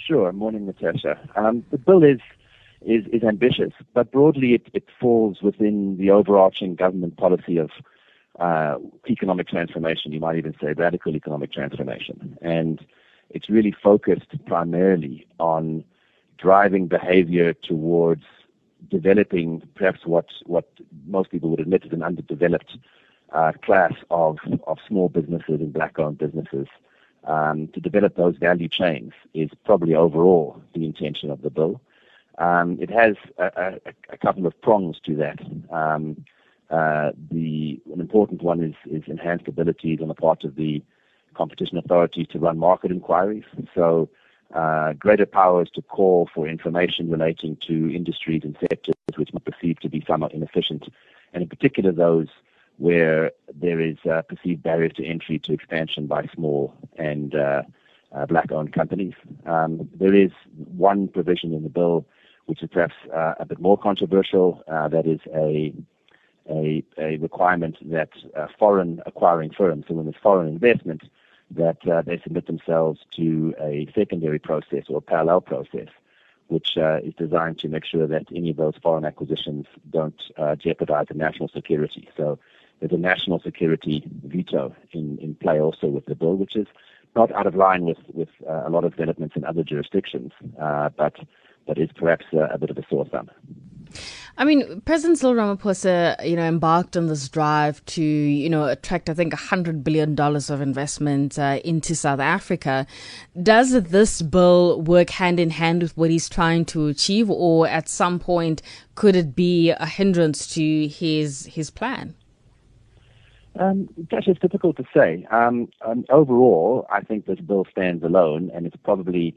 [0.07, 0.33] Sure.
[0.33, 1.19] Morning, Natasha.
[1.35, 2.21] Um, the bill is,
[2.81, 7.71] is, is ambitious, but broadly it, it falls within the overarching government policy of
[8.39, 8.77] uh,
[9.11, 10.13] economic transformation.
[10.13, 12.39] You might even say radical economic transformation.
[12.41, 12.87] And
[13.31, 15.85] it's really focused primarily on
[16.39, 18.23] driving behavior towards
[18.89, 20.69] developing perhaps what, what
[21.07, 22.79] most people would admit is an underdeveloped
[23.35, 26.69] uh, class of, of small businesses and black-owned businesses
[27.29, 31.81] um, to develop those value chains is probably overall the intention of the bill.
[32.39, 35.41] Um, it has a, a, a, couple of prongs to that.
[35.71, 36.25] Um,
[36.71, 40.83] uh, the an important one is, is enhanced abilities on the part of the
[41.35, 43.45] competition authorities to run market inquiries.
[43.75, 44.09] So
[44.55, 49.83] uh, greater powers to call for information relating to industries and sectors which are perceived
[49.83, 50.85] to be somewhat inefficient,
[51.33, 52.29] and in particular those
[52.79, 57.63] where there is perceived barriers to entry to expansion by small and uh,
[58.13, 59.15] uh, black-owned companies.
[59.47, 62.07] Um, there is one provision in the bill
[62.47, 64.63] which is perhaps uh, a bit more controversial.
[64.67, 65.75] Uh, that is a
[66.51, 71.03] a, a requirement that uh, foreign acquiring firms, so when there's foreign investment,
[71.51, 75.89] that they submit themselves to a secondary process or parallel process
[76.47, 80.23] which is designed to make sure that any of those foreign acquisitions don't
[80.57, 82.09] jeopardize the national security.
[82.17, 82.39] So
[82.81, 86.67] there's a national security veto in, in play also with the bill, which is
[87.17, 90.89] not out of line with, with uh, a lot of developments in other jurisdictions, uh,
[90.97, 91.15] but,
[91.67, 93.31] but is perhaps uh, a bit of a sore thumb.
[94.37, 99.11] I mean, President Cyril Ramaphosa, you know, embarked on this drive to, you know, attract,
[99.11, 102.87] I think, $100 billion of investment uh, into South Africa.
[103.43, 107.89] Does this bill work hand in hand with what he's trying to achieve, or at
[107.89, 108.63] some point
[108.95, 112.15] could it be a hindrance to his his plan?
[113.59, 115.27] Um, gosh, it's difficult to say.
[115.31, 119.37] Um, um, overall, I think this bill stands alone, and it's probably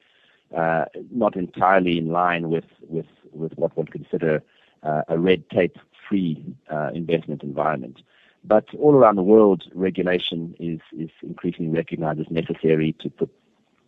[0.56, 4.44] uh, not entirely in line with, with, with what one consider
[4.84, 8.02] uh, a red tape free uh, investment environment.
[8.44, 13.30] But all around the world, regulation is, is increasingly recognized as necessary to put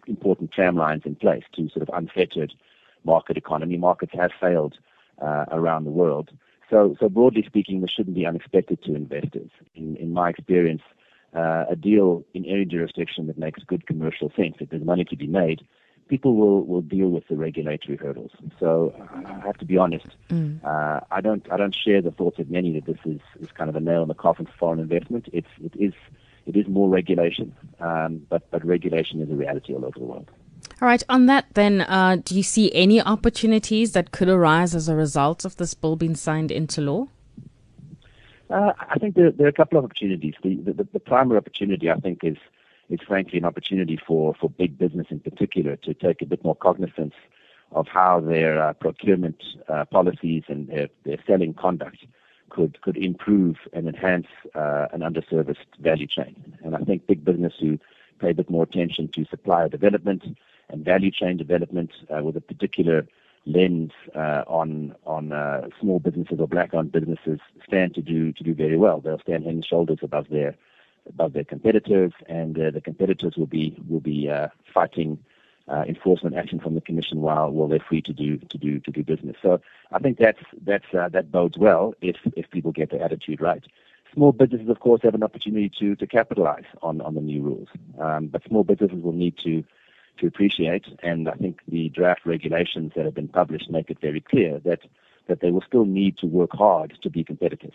[0.07, 2.53] important tramlines in place to sort of unfettered
[3.03, 3.77] market economy.
[3.77, 4.77] Markets have failed
[5.21, 6.31] uh, around the world.
[6.69, 9.51] So, so broadly speaking, this shouldn't be unexpected to investors.
[9.75, 10.81] In, in my experience,
[11.35, 15.15] uh, a deal in any jurisdiction that makes good commercial sense, if there's money to
[15.15, 15.61] be made,
[16.07, 18.31] people will, will deal with the regulatory hurdles.
[18.59, 18.93] So
[19.25, 20.07] I have to be honest.
[20.29, 20.63] Mm.
[20.63, 23.69] Uh, I don't I don't share the thoughts of many that this is, is kind
[23.69, 25.29] of a nail in the coffin for foreign investment.
[25.33, 25.93] It's it is
[26.45, 30.29] it is more regulation, um, but but regulation is a reality all over the world.
[30.83, 31.03] All right.
[31.07, 35.45] On that, then, uh, do you see any opportunities that could arise as a result
[35.45, 37.07] of this bill being signed into law?
[38.49, 40.33] Uh, I think there, there, are a couple of opportunities.
[40.43, 42.35] The, the, the, primary opportunity, I think, is
[42.89, 46.53] is frankly an opportunity for, for big business in particular to take a bit more
[46.53, 47.15] cognizance
[47.71, 52.05] of how their uh, procurement uh, policies and their, their, selling conduct
[52.49, 56.57] could could improve and enhance uh, an underserviced value chain.
[56.61, 57.79] And I think big business who
[58.23, 60.23] pay a bit more attention to supplier development
[60.69, 63.05] and value chain development uh, with a particular
[63.45, 68.53] lens uh, on on uh, small businesses or black-owned businesses stand to do to do
[68.53, 69.01] very well.
[69.01, 70.55] They'll stand head and shoulders above their
[71.07, 74.31] above their competitors, and the competitors will be will be
[74.73, 75.19] fighting
[75.93, 79.35] enforcement action from the commission while they're free to do to do to do business.
[79.41, 79.59] So
[79.91, 83.65] I think that's that's that bodes well if if people get their attitude right.
[84.13, 87.67] Small businesses, of course, have an opportunity to to capitalize on on the new rules,
[87.99, 89.63] um, but small businesses will need to
[90.19, 90.85] to appreciate.
[91.01, 94.79] And I think the draft regulations that have been published make it very clear that,
[95.27, 97.73] that they will still need to work hard to be competitive.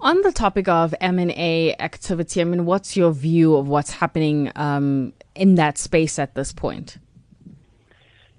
[0.00, 5.12] On the topic of M&A activity, I mean, what's your view of what's happening um,
[5.34, 6.98] in that space at this point?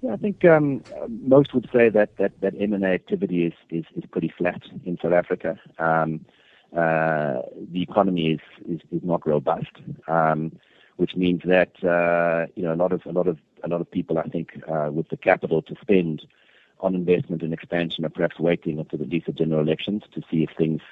[0.02, 4.04] Yeah, I think um, most would say that, that, that M&A activity is, is, is
[4.10, 5.58] pretty flat in South Africa.
[5.78, 6.26] Um,
[6.74, 9.72] the economy is, is, not robust.
[10.08, 10.52] Um,
[10.96, 13.90] which means that uh, you know a lot of a lot of a lot of
[13.90, 16.26] people, I think, uh, with the capital to spend
[16.80, 20.50] on investment and expansion, are perhaps waiting until the decent general elections to see if
[20.56, 20.82] things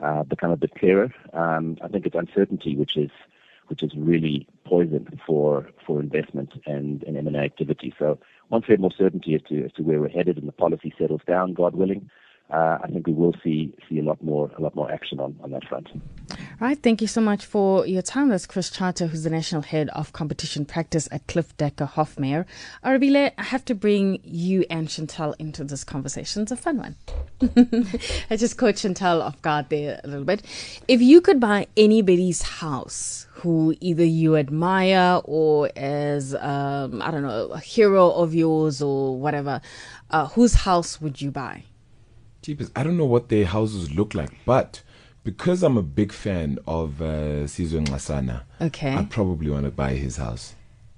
[0.00, 1.12] uh, become a bit clearer.
[1.32, 3.10] Um, I think it's uncertainty which is
[3.68, 7.94] which is really poison for for investment and, and M&A activity.
[7.98, 10.52] So once we have more certainty as to as to where we're headed and the
[10.52, 12.10] policy settles down, God willing,
[12.50, 15.50] I think we will see see a lot more a lot more action on, on
[15.50, 15.88] that front.
[16.60, 16.80] Right.
[16.82, 18.28] Thank you so much for your time.
[18.28, 22.46] That's Chris Charter, who's the National Head of Competition Practice at Cliffe Dekker Hofmeyr.
[22.84, 26.42] Arabile, I have to bring you and Chantal into this conversation.
[26.42, 26.96] It's a fun one.
[28.30, 30.42] I just caught Chantal off guard there a little bit.
[30.88, 37.22] If you could buy anybody's house who either you admire or as, um, I don't
[37.22, 39.60] know, a hero of yours or whatever,
[40.10, 41.62] uh, whose house would you buy?
[42.42, 44.82] Jeepers, I don't know what their houses look like, but
[45.24, 49.94] because I'm a big fan of uh, Sizwe Nxasana, okay, I probably want to buy
[49.94, 50.54] his house.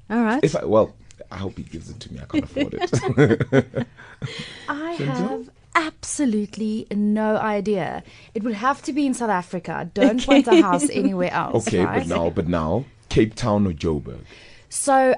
[0.09, 0.42] All right.
[0.42, 0.94] If I, well,
[1.31, 2.20] I hope he gives it to me.
[2.20, 3.87] I can't afford it.
[4.68, 8.03] I have absolutely no idea.
[8.35, 9.90] It would have to be in South Africa.
[9.94, 10.42] Don't okay.
[10.42, 11.66] want a house anywhere else.
[11.68, 12.00] Okay, right?
[12.00, 14.24] but now, but now, Cape Town or Joburg.
[14.68, 15.14] So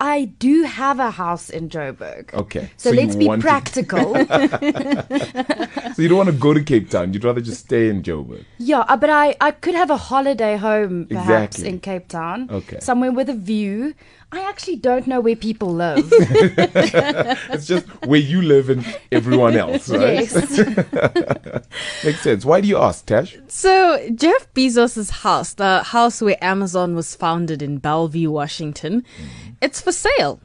[0.00, 2.32] I do have a house in Joburg.
[2.32, 2.70] Okay.
[2.76, 4.14] So, so let's be practical.
[5.94, 7.12] so you don't want to go to Cape Town.
[7.12, 8.44] You'd rather just stay in Joburg.
[8.58, 11.68] Yeah, uh, but I, I could have a holiday home perhaps exactly.
[11.68, 12.48] in Cape Town.
[12.50, 12.80] Okay.
[12.80, 13.94] Somewhere with a view.
[14.32, 16.08] I actually don't know where people live.
[16.10, 20.28] it's just where you live and everyone else, right?
[20.30, 20.58] Yes.
[22.04, 22.44] Makes sense.
[22.44, 23.36] Why do you ask, Tash?
[23.46, 29.80] So Jeff Bezos' house, the house where Amazon was founded in Bellevue, Washington, mm it's
[29.80, 30.40] for sale.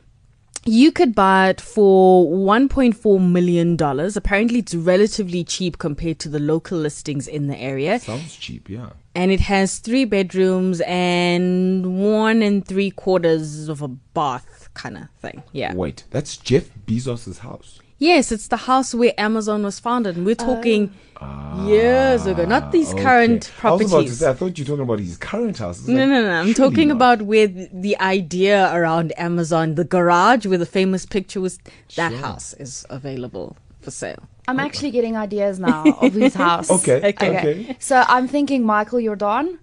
[0.65, 3.77] You could buy it for $1.4 million.
[4.15, 7.99] Apparently, it's relatively cheap compared to the local listings in the area.
[7.99, 8.91] Sounds cheap, yeah.
[9.15, 15.09] And it has three bedrooms and one and three quarters of a bath kind of
[15.19, 15.43] thing.
[15.51, 15.73] Yeah.
[15.73, 17.80] Wait, that's Jeff Bezos' house.
[18.01, 20.17] Yes, it's the house where Amazon was founded.
[20.17, 23.03] And we're talking uh, years ago, not these okay.
[23.03, 23.93] current properties.
[23.93, 25.87] I was about to say, I thought you were talking about his current house.
[25.87, 26.41] No, like, no, no, no.
[26.41, 26.95] I'm talking not.
[26.95, 31.59] about where the, the, idea around Amazon, the garage where the famous picture was,
[31.95, 32.19] that sure.
[32.19, 34.27] house is available for sale.
[34.47, 36.71] I'm actually getting ideas now of whose house.
[36.71, 37.77] okay, okay, okay.
[37.77, 39.59] So I'm thinking Michael Jordaan.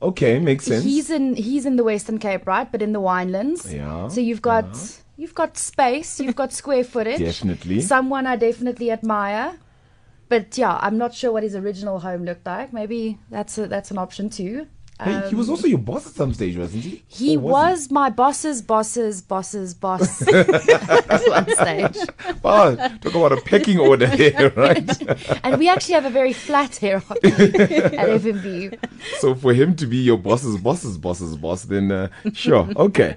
[0.00, 0.84] Okay, makes sense.
[0.84, 2.70] He's in he's in the Western Cape, right?
[2.70, 3.70] But in the winelands.
[3.70, 4.06] Yeah.
[4.06, 4.80] So you've got yeah.
[5.20, 7.18] You've got space, you've got square footage.
[7.18, 7.80] Definitely.
[7.82, 9.58] Someone I definitely admire.
[10.28, 12.72] But yeah, I'm not sure what his original home looked like.
[12.72, 14.66] Maybe that's a, that's an option too.
[15.02, 17.02] Hey, um, he was also your boss at some stage, wasn't he?
[17.08, 17.94] He was, was he?
[17.94, 21.96] my boss's boss's boss's boss at one stage.
[22.42, 25.42] Wow, talk about a pecking order here, right?
[25.42, 28.78] and we actually have a very flat hierarchy at FNB.
[29.18, 33.16] So for him to be your boss's boss's boss's boss, then uh, sure, okay.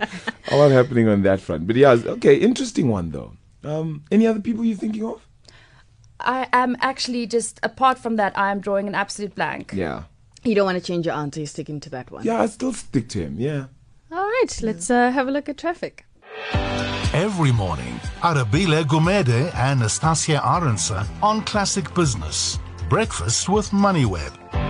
[0.51, 1.67] A lot happening on that front.
[1.67, 3.33] But yeah, okay, interesting one though.
[3.63, 5.27] Um, any other people you're thinking of?
[6.19, 9.73] I am actually just apart from that, I am drawing an absolute blank.
[9.73, 10.03] Yeah.
[10.43, 11.39] You don't want to change your answer.
[11.39, 12.23] You're sticking to that one.
[12.25, 13.35] Yeah, I still stick to him.
[13.39, 13.65] Yeah.
[14.11, 14.59] All right.
[14.61, 16.05] Let's uh, have a look at traffic.
[17.13, 22.59] Every morning, Arabile Gumede and Nastasia Arendse on Classic Business.
[22.89, 24.62] Breakfast with MoneyWeb.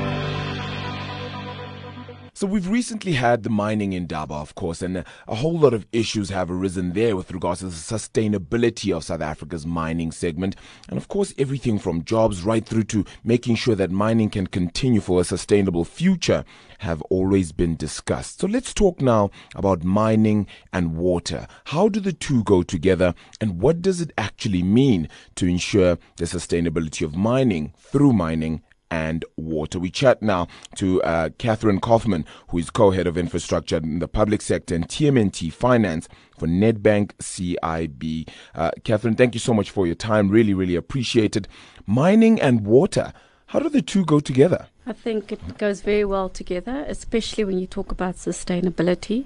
[2.35, 6.29] So we've recently had the mining indaba, of course, and a whole lot of issues
[6.29, 10.55] have arisen there with regards to the sustainability of South Africa's mining segment.
[10.89, 14.99] And of course, everything from jobs right through to making sure that mining can continue
[14.99, 16.43] for a sustainable future
[16.79, 18.39] have always been discussed.
[18.39, 21.45] So let's talk now about mining and water.
[21.65, 26.25] How do the two go together and what does it actually mean to ensure the
[26.25, 28.63] sustainability of mining through mining
[28.93, 29.79] and water.
[29.79, 34.39] We chat now to uh, Catherine Kaufman, who is co-head of infrastructure in the public
[34.39, 38.29] sector and TMNT finance for Nedbank CIB.
[38.53, 40.29] Uh, Catherine, thank you so much for your time.
[40.29, 41.47] Really, really appreciated.
[41.87, 43.13] Mining and water.
[43.53, 44.65] How do the two go together?
[44.87, 49.25] I think it goes very well together, especially when you talk about sustainability.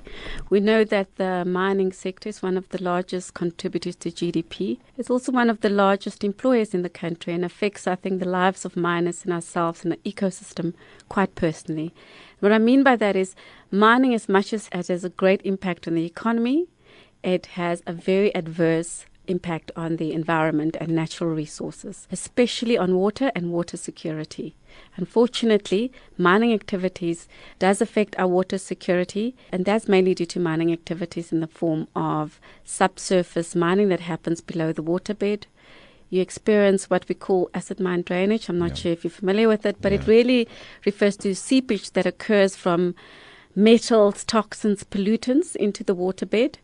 [0.49, 4.79] We know that the mining sector is one of the largest contributors to GDP.
[4.97, 8.27] It's also one of the largest employers in the country and affects, I think, the
[8.27, 10.73] lives of miners and ourselves and the ecosystem
[11.07, 11.93] quite personally.
[12.41, 13.33] What I mean by that is
[13.71, 16.67] mining, as much as it has a great impact on the economy,
[17.23, 23.31] it has a very adverse impact on the environment and natural resources, especially on water
[23.35, 24.55] and water security.
[24.95, 27.27] Unfortunately, mining activities
[27.59, 31.87] does affect our water security, and that's mainly due to mining activities in the form
[31.95, 35.43] of subsurface mining that happens below the waterbed.
[36.09, 38.47] You experience what we call acid mine drainage.
[38.47, 38.75] I'm not yeah.
[38.75, 39.99] sure if you're familiar with it, but yeah.
[39.99, 40.47] it really
[40.85, 42.95] refers to seepage that occurs from
[43.55, 46.55] metals, toxins, pollutants into the waterbed,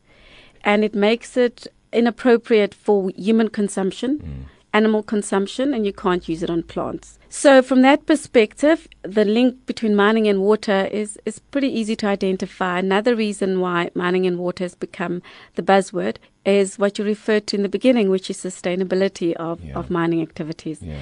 [0.63, 4.19] and it makes it inappropriate for human consumption.
[4.19, 7.19] Mm animal consumption and you can't use it on plants.
[7.29, 12.07] So, from that perspective, the link between mining and water is, is pretty easy to
[12.07, 12.79] identify.
[12.79, 15.21] Another reason why mining and water has become
[15.55, 19.75] the buzzword is what you referred to in the beginning, which is sustainability of, yeah.
[19.75, 20.79] of mining activities.
[20.81, 20.99] Yeah.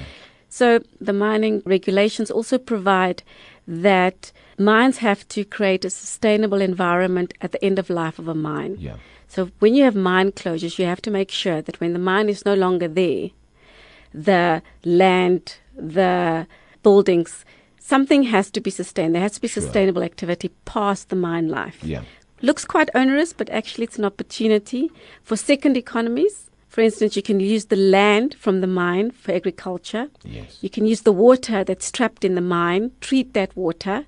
[0.48, 3.22] So, the mining regulations also provide
[3.66, 8.34] that mines have to create a sustainable environment at the end of life of a
[8.34, 8.76] mine.
[8.78, 8.96] Yeah.
[9.32, 12.28] So, when you have mine closures, you have to make sure that when the mine
[12.28, 13.30] is no longer there,
[14.12, 16.46] the land, the
[16.82, 17.46] buildings.
[17.80, 19.14] Something has to be sustained.
[19.14, 19.62] There has to be sure.
[19.62, 21.82] sustainable activity past the mine life.
[21.82, 22.02] Yeah.
[22.42, 24.90] Looks quite onerous, but actually it's an opportunity
[25.22, 26.50] for second economies.
[26.68, 30.08] For instance, you can use the land from the mine for agriculture.
[30.24, 30.58] Yes.
[30.60, 34.04] You can use the water that's trapped in the mine, treat that water,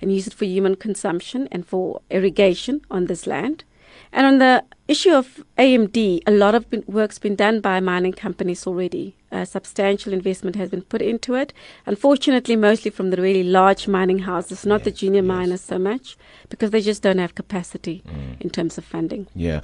[0.00, 3.64] and use it for human consumption and for irrigation on this land.
[4.12, 8.66] And on the issue of AMD, a lot of work's been done by mining companies
[8.66, 9.14] already.
[9.30, 11.52] A substantial investment has been put into it.
[11.84, 15.28] Unfortunately, mostly from the really large mining houses, not the junior yes.
[15.28, 16.16] miners so much,
[16.48, 18.40] because they just don't have capacity mm.
[18.40, 19.26] in terms of funding.
[19.34, 19.60] Yeah.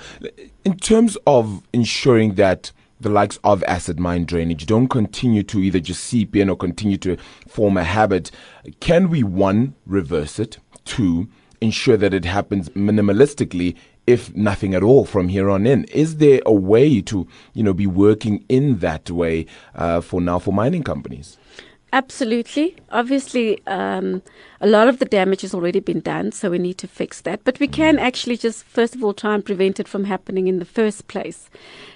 [0.65, 5.81] In terms of ensuring that the likes of acid mine drainage don't continue to either
[5.81, 7.17] just seep in or continue to
[7.49, 8.31] form a habit,
[8.81, 10.59] can we, one, reverse it?
[10.85, 11.29] Two,
[11.61, 13.75] ensure that it happens minimalistically
[14.07, 15.85] if nothing at all from here on in.
[15.85, 20.39] Is there a way to, you know, be working in that way uh, for now
[20.39, 21.39] for mining companies?
[21.93, 22.75] Absolutely.
[22.91, 24.21] Obviously, um,
[24.61, 27.45] a lot of the damage has already been done, so we need to fix that.
[27.45, 30.59] But we can actually just, first of all, try and prevent it from happening in
[30.59, 31.49] the first place.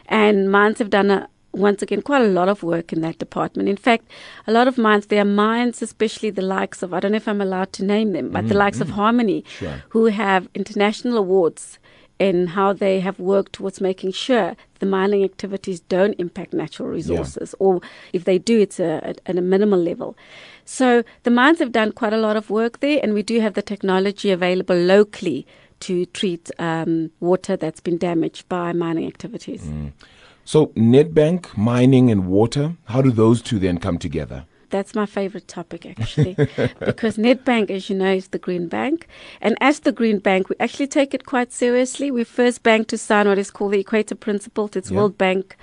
[0.06, 3.68] And mines have done a, once again, quite a lot of work in that department.
[3.68, 4.08] In fact,
[4.46, 7.26] a lot of mines, there are mines, especially the likes of, I don't know if
[7.26, 8.48] I'm allowed to name them, but mm-hmm.
[8.48, 8.96] the likes of mm-hmm.
[8.96, 9.82] Harmony, sure.
[9.88, 11.77] who have international awards
[12.18, 17.54] in how they have worked towards making sure the mining activities don't impact natural resources,
[17.54, 17.66] yeah.
[17.66, 17.80] or
[18.12, 20.16] if they do, it's a, at a minimal level.
[20.64, 23.54] So the mines have done quite a lot of work there, and we do have
[23.54, 25.46] the technology available locally
[25.80, 29.62] to treat um, water that's been damaged by mining activities.
[29.62, 29.92] Mm.
[30.44, 34.46] So, Nedbank, mining, and water, how do those two then come together?
[34.70, 36.34] That's my favorite topic, actually,
[36.80, 39.06] because Nedbank, as you know, is the Green Bank.
[39.40, 42.10] And as the Green Bank, we actually take it quite seriously.
[42.10, 44.76] We first bank to sign what is called the Equator Principles.
[44.76, 45.56] It's World Bank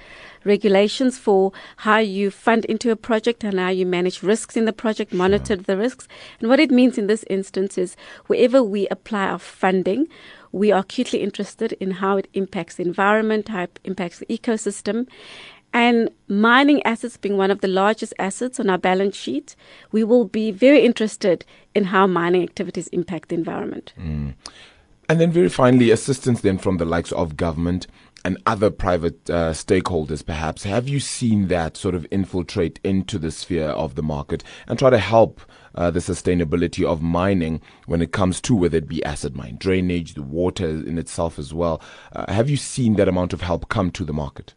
[0.45, 4.73] regulations for how you fund into a project and how you manage risks in the
[4.73, 6.07] project, monitor the risks.
[6.39, 7.97] And what it means in this instance is
[8.27, 10.07] wherever we apply our funding,
[10.51, 15.07] we are acutely interested in how it impacts the environment, how it impacts the ecosystem.
[15.75, 19.57] And mining assets being one of the largest assets on our balance sheet,
[19.91, 21.43] we will be very interested
[21.75, 23.91] in how mining activities impact the environment.
[23.99, 24.35] Mm.
[25.09, 27.87] And then, very finally, assistance then from the likes of government
[28.23, 30.63] and other private uh, stakeholders, perhaps.
[30.63, 34.89] Have you seen that sort of infiltrate into the sphere of the market and try
[34.89, 35.41] to help
[35.75, 40.13] uh, the sustainability of mining when it comes to whether it be acid mine drainage,
[40.13, 41.81] the water in itself as well?
[42.13, 44.54] Uh, have you seen that amount of help come to the market?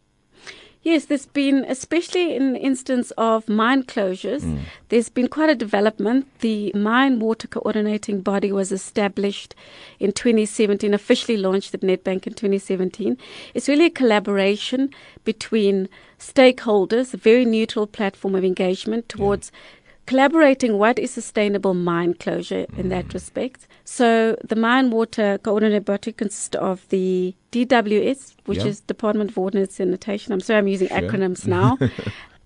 [0.89, 4.61] Yes, there's been, especially in the instance of mine closures, mm.
[4.87, 6.25] there's been quite a development.
[6.39, 9.53] The Mine Water Coordinating Body was established
[9.99, 13.19] in 2017, officially launched at Nedbank in 2017.
[13.53, 14.89] It's really a collaboration
[15.25, 19.78] between stakeholders, a very neutral platform of engagement towards yeah
[20.09, 22.89] collaborating what is sustainable mine closure in mm.
[22.89, 23.67] that respect.
[23.85, 29.59] So the mine water coordinated body consists of the DWS, which is Department of Water
[29.59, 30.33] and Sanitation.
[30.33, 30.97] I'm sorry, I'm using sure.
[30.97, 31.77] acronyms now.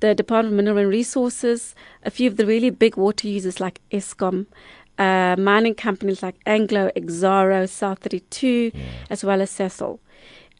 [0.02, 3.80] the Department of Mineral and Resources, a few of the really big water users like
[3.92, 4.46] Eskom,
[4.98, 8.84] uh, mining companies like Anglo, Exxaro, South 32, yeah.
[9.10, 10.00] as well as Sasol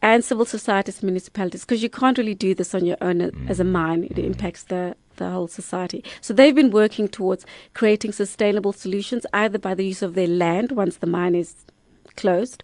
[0.00, 3.50] and civil societies, municipalities, because you can't really do this on your own mm.
[3.50, 4.04] as a mine.
[4.04, 6.04] It impacts the the whole society.
[6.20, 10.72] So they've been working towards creating sustainable solutions, either by the use of their land
[10.72, 11.54] once the mine is
[12.16, 12.62] closed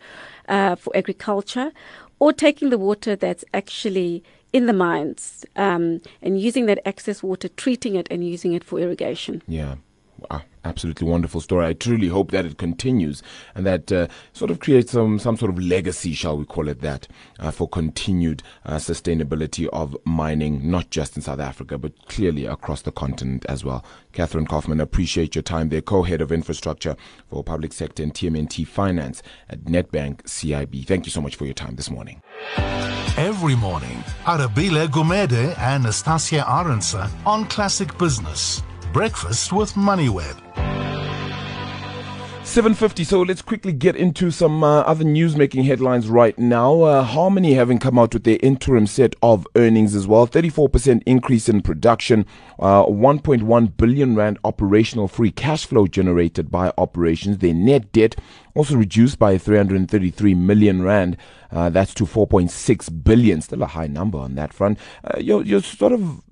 [0.49, 1.73] uh, for agriculture,
[2.19, 4.23] or taking the water that's actually
[4.53, 8.79] in the mines um, and using that excess water, treating it, and using it for
[8.79, 9.43] irrigation.
[9.47, 9.77] Yeah.
[10.29, 11.67] Wow absolutely wonderful story.
[11.67, 13.23] I truly hope that it continues
[13.55, 16.81] and that uh, sort of creates some, some sort of legacy, shall we call it
[16.81, 17.09] that,
[17.39, 22.83] uh, for continued uh, sustainability of mining, not just in South Africa, but clearly across
[22.83, 23.85] the continent as well.
[24.13, 26.97] Catherine Kaufman, appreciate your time there, co-head of infrastructure
[27.29, 30.87] for public sector and TMNT finance at Nedbank CIB.
[30.87, 32.23] Thank you so much for your time this morning.
[33.17, 38.63] Every morning, Arabile Gumede and Nastasia Arendse on Classic Business.
[38.93, 40.37] Breakfast with MoneyWeb.
[42.43, 43.05] 750.
[43.05, 46.83] So let's quickly get into some uh, other news making headlines right now.
[46.83, 50.27] Uh, Harmony having come out with their interim set of earnings as well.
[50.27, 52.27] 34% increase in production,
[52.59, 57.39] uh, 1.1 billion rand operational free cash flow generated by operations.
[57.39, 58.17] Their net debt
[58.57, 61.17] also reduced by 333 million rand.
[61.53, 63.41] Uh, that's to 4.6 billion.
[63.41, 64.81] Still a high number on that front.
[65.05, 66.23] Uh, you're, you're sort of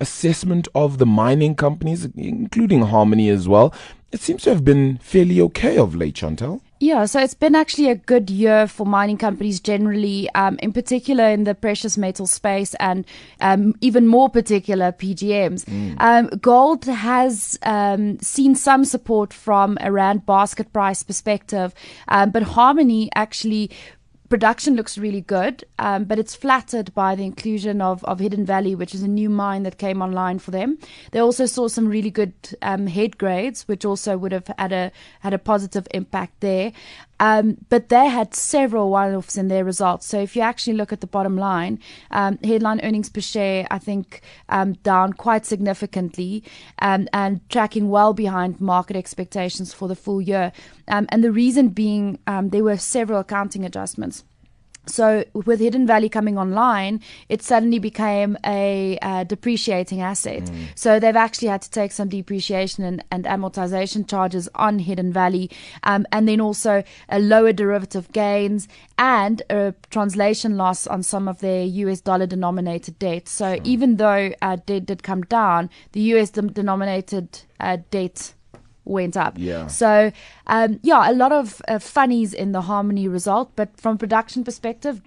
[0.00, 3.74] assessment of the mining companies, including Harmony as well,
[4.12, 6.62] it seems to have been fairly okay of late, Chantal.
[6.80, 11.24] Yeah, so it's been actually a good year for mining companies generally, um, in particular
[11.24, 13.06] in the precious metal space and
[13.40, 15.64] um, even more particular PGMs.
[15.64, 15.96] Mm.
[15.98, 21.74] Um, gold has um, seen some support from a rand basket price perspective,
[22.08, 23.70] um, but Harmony actually
[24.34, 28.74] production looks really good, um, but it's flattered by the inclusion of, of Hidden Valley,
[28.74, 30.76] which is a new mine that came online for them.
[31.12, 34.90] They also saw some really good um, head grades, which also would have had a
[35.20, 36.72] had a positive impact there.
[37.20, 40.06] Um, but they had several one-offs in their results.
[40.06, 41.78] So if you actually look at the bottom line,
[42.10, 46.42] um, headline earnings per share, I think um, down quite significantly,
[46.80, 50.52] um, and tracking well behind market expectations for the full year.
[50.88, 54.24] Um, and the reason being, um, there were several accounting adjustments.
[54.86, 60.44] So with Hidden Valley coming online, it suddenly became a uh, depreciating asset.
[60.44, 60.66] Mm.
[60.74, 65.50] So they've actually had to take some depreciation and, and amortization charges on Hidden Valley,
[65.84, 68.68] um, and then also a lower derivative gains
[68.98, 73.28] and a translation loss on some of their US dollar denominated debt.
[73.28, 73.60] So mm.
[73.64, 78.34] even though uh, debt did come down, the US denominated uh, debt
[78.84, 79.34] went up.
[79.36, 79.66] Yeah.
[79.66, 80.12] So,
[80.46, 85.00] um, yeah, a lot of uh, funnies in the Harmony result, but from production perspective,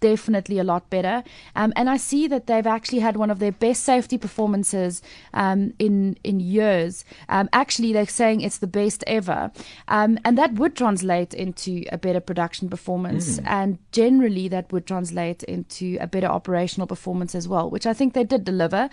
[0.00, 1.22] definitely a lot better.
[1.54, 5.02] Um, and I see that they've actually had one of their best safety performances
[5.34, 7.04] um, in in years.
[7.28, 9.50] Um, actually, they're saying it's the best ever,
[9.88, 13.46] um, and that would translate into a better production performance, mm.
[13.46, 18.14] and generally that would translate into a better operational performance as well, which I think
[18.14, 18.88] they did deliver.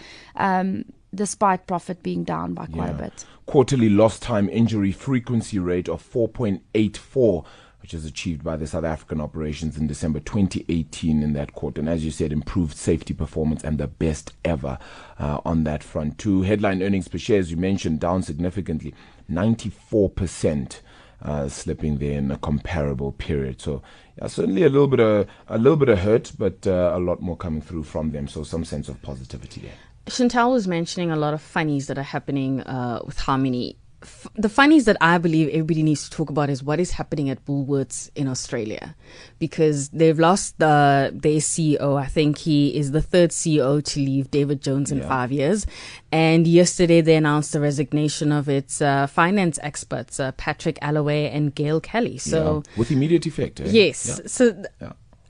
[1.14, 2.95] Despite profit being down by quite yeah.
[2.95, 3.26] a bit.
[3.45, 7.45] Quarterly lost time injury frequency rate of 4.84
[7.84, 11.82] which was achieved by the South African operations in December 2018 in that quarter.
[11.82, 14.80] And as you said, improved safety performance and the best ever
[15.20, 16.18] uh, on that front.
[16.18, 18.95] Two headline earnings per share, as you mentioned, down significantly,
[19.30, 20.80] 94%.
[21.22, 23.61] Uh, slipping there in a comparable period.
[23.61, 23.82] So
[24.18, 27.22] yeah, certainly a little bit of a little bit of hurt, but uh, a lot
[27.22, 28.28] more coming through from them.
[28.28, 29.72] So some sense of positivity there.
[30.08, 33.78] Chantal was mentioning a lot of funnies that are happening uh, with Harmony.
[34.01, 37.30] F- the funnies that I believe everybody needs to talk about is what is happening
[37.30, 38.95] at Woolworths in Australia,
[39.39, 41.97] because they've lost the their CEO.
[41.97, 45.08] I think he is the third CEO to leave David Jones in yeah.
[45.08, 45.66] five years,
[46.12, 51.56] and yesterday they announced the resignation of its uh, finance experts, uh, Patrick Allaway and
[51.56, 52.18] Gail Kelly.
[52.18, 52.74] So yeah.
[52.78, 53.62] with immediate effect.
[53.62, 53.68] Eh?
[53.68, 54.06] Yes.
[54.06, 54.28] Yeah.
[54.28, 54.64] So.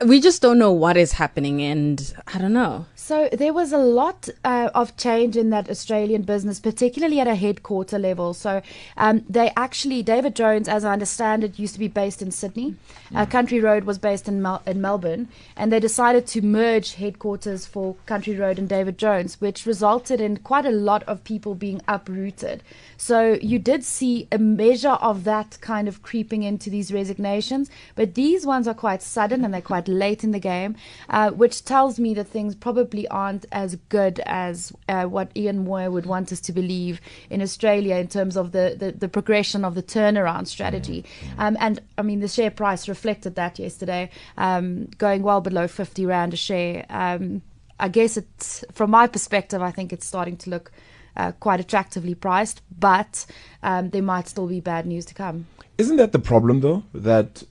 [0.05, 2.85] We just don't know what is happening, and I don't know.
[2.95, 7.35] So there was a lot uh, of change in that Australian business, particularly at a
[7.35, 8.33] headquarter level.
[8.33, 8.61] So
[8.95, 12.75] um, they actually, David Jones, as I understand it, used to be based in Sydney.
[13.13, 15.27] Uh, Country Road was based in, Mel- in Melbourne,
[15.57, 20.37] and they decided to merge headquarters for Country Road and David Jones, which resulted in
[20.37, 22.63] quite a lot of people being uprooted.
[22.95, 28.15] So you did see a measure of that kind of creeping into these resignations, but
[28.15, 30.75] these ones are quite sudden and they're quite late in the game,
[31.09, 35.91] uh, which tells me that things probably aren't as good as uh, what Ian Moir
[35.91, 39.75] would want us to believe in Australia in terms of the, the, the progression of
[39.75, 41.05] the turnaround strategy.
[41.37, 46.05] Um, and I mean, the share price reflected that yesterday, um, going well below 50
[46.05, 46.85] Rand a share.
[46.89, 47.41] Um,
[47.79, 50.71] I guess it's, from my perspective, I think it's starting to look
[51.15, 53.25] uh, quite attractively priced, but
[53.61, 55.47] um, there might still be bad news to come.
[55.77, 56.83] Isn't that the problem, though?
[56.93, 57.43] That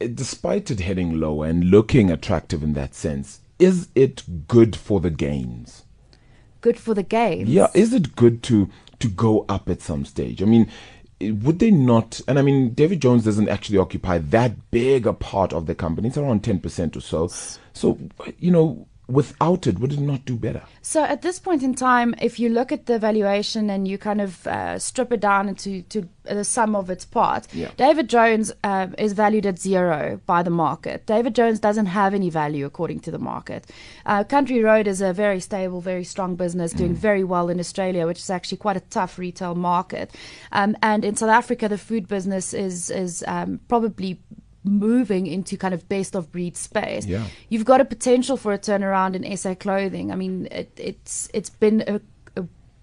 [0.00, 5.10] despite it heading lower and looking attractive in that sense, is it good for the
[5.10, 5.84] gains?
[6.60, 7.48] Good for the gains.
[7.48, 10.42] Yeah, is it good to to go up at some stage?
[10.42, 10.70] I mean,
[11.20, 12.20] would they not?
[12.26, 16.08] And I mean, David Jones doesn't actually occupy that big a part of the company.
[16.08, 17.28] It's around ten percent or so.
[17.72, 17.98] So,
[18.38, 20.62] you know, without it, would it not do better?
[20.82, 24.20] So at this point in time, if you look at the valuation and you kind
[24.20, 27.70] of uh, strip it down into to the sum of its parts, Yeah.
[27.76, 31.06] David Jones uh, is valued at zero by the market.
[31.06, 33.66] David Jones doesn't have any value according to the market.
[34.06, 38.06] Uh, Country Road is a very stable, very strong business, doing very well in Australia,
[38.06, 40.14] which is actually quite a tough retail market.
[40.52, 44.20] Um, and in South Africa, the food business is is um, probably
[44.64, 47.26] moving into kind of best of breed space Yeah.
[47.48, 50.12] you've got a potential for a turnaround in SA clothing.
[50.12, 52.00] I mean, it, it's it's been a, a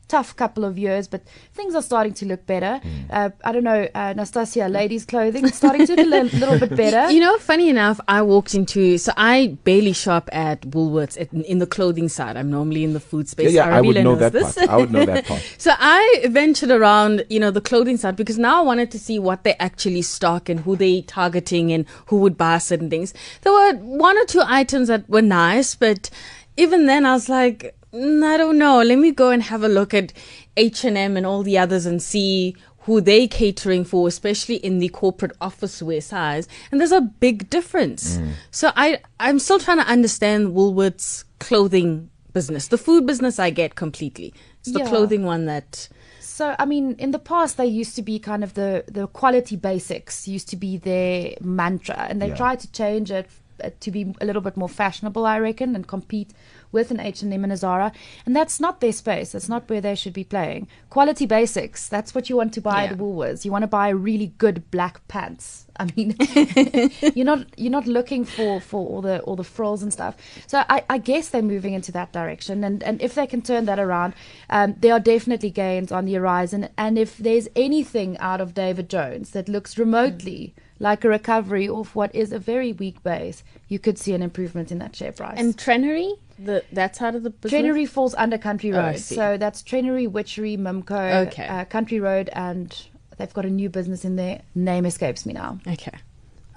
[0.08, 1.22] tough couple of years, but
[1.54, 2.80] things are starting to look better.
[3.10, 6.60] Uh, I don't know, uh, Nastasia, ladies' clothing, it's starting to look a li- little
[6.60, 7.12] bit better.
[7.18, 11.58] You know, funny enough, I walked into so I barely shop at Woolworths in, in
[11.60, 12.38] the clothing side.
[12.38, 13.52] I'm normally in the food space.
[13.54, 14.56] yeah, yeah, I would Arabella know that this.
[14.56, 14.70] part.
[14.70, 15.42] I would know that part.
[15.58, 19.20] So I ventured around, you know, the clothing side because now I wanted to see
[19.20, 23.14] what they actually stock and who they targeting and who would buy certain things.
[23.42, 26.10] There were one or two items that were nice, but
[26.56, 28.82] even then I was like, "Mm, I don't know.
[28.82, 30.14] Let me go and have a look at
[30.56, 34.80] H and M and all the others and see who they catering for, especially in
[34.80, 36.48] the corporate office wear size.
[36.72, 38.20] And there's a big difference.
[38.52, 42.68] So I I'm still trying to understand Woolworths clothing business.
[42.68, 44.34] The food business I get completely.
[44.60, 44.90] It's the Yeah.
[44.90, 48.54] clothing one that So, I mean, in the past, they used to be kind of
[48.54, 52.36] the, the quality basics used to be their mantra, and they Yeah.
[52.36, 53.28] tried to change it
[53.64, 56.30] uh, to be a little bit more fashionable, I reckon, and compete
[56.72, 57.92] with an H&M and a Zara.
[58.26, 59.32] And that's not their space.
[59.32, 60.68] That's not where they should be playing.
[60.90, 61.88] Quality basics.
[61.88, 62.92] That's what you want to buy Yeah.
[62.92, 63.46] at Woolworths.
[63.46, 65.66] You want to buy really good black pants.
[65.80, 66.16] I mean,
[67.16, 70.16] you're not you're not looking for, for all the all the frills and stuff.
[70.48, 73.66] So I, I guess they're moving into that direction, and and if they can turn
[73.66, 74.14] that around,
[74.50, 76.70] um, there are definitely gains on the horizon.
[76.80, 81.96] And if there's anything out of David Jones that looks remotely like a recovery of
[81.96, 85.38] what is a very weak base, you could see an improvement in that share price.
[85.40, 87.62] and Trenery, the that side of the business.
[87.62, 89.16] Trenery falls under Country Oh, Road, see.
[89.16, 91.48] so that's Trenery, Witchery, Mimco, Okay.
[91.48, 92.76] uh, Country Road, and
[93.18, 94.42] they've got a new business in there.
[94.56, 95.60] Name escapes me now.
[95.68, 95.92] Okay.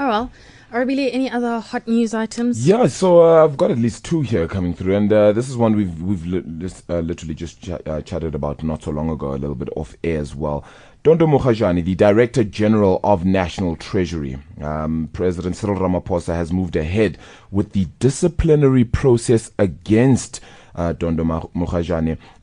[0.00, 0.32] Oh well.
[0.72, 2.66] Arabile, any other hot news items?
[2.66, 5.58] Yeah, so uh, I've got at least two here coming through, and uh, this is
[5.58, 9.32] one we've we've li- uh, literally just ch- uh, chatted about not so long ago,
[9.32, 10.64] a little bit off air as well.
[11.04, 17.18] Dondo Mogajane, the Director General of National Treasury, um, President Cyril Ramaphosa has moved ahead
[17.50, 20.40] with the disciplinary process against
[20.74, 21.20] uh, Dondo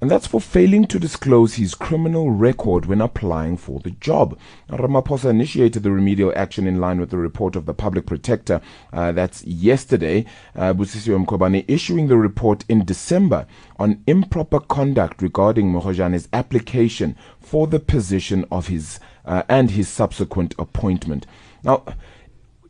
[0.01, 4.37] and that's for failing to disclose his criminal record when applying for the job.
[4.69, 8.61] Ramaphosa initiated the remedial action in line with the report of the public protector.
[8.93, 10.25] Uh, that's yesterday,
[10.55, 13.45] uh, Busisiwe Mkhwebane issuing the report in December
[13.77, 20.55] on improper conduct regarding Mogajane's application for the position of his uh, and his subsequent
[20.57, 21.27] appointment.
[21.63, 21.83] Now,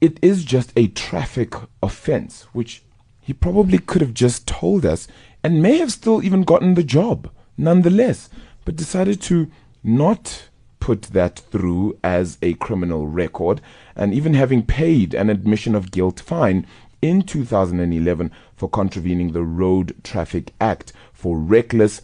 [0.02, 2.84] it is just a traffic offense, which
[3.22, 5.08] he probably could have just told us
[5.44, 8.30] and may have still even gotten the job nonetheless,
[8.66, 9.52] but decided to
[9.84, 13.62] not put that through as a criminal record
[13.96, 16.66] and even having paid an admission of guilt fine
[17.02, 22.02] in 2011 for contravening the Road Traffic Act for reckless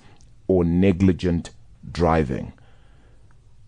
[0.47, 1.51] or negligent
[1.89, 2.53] driving.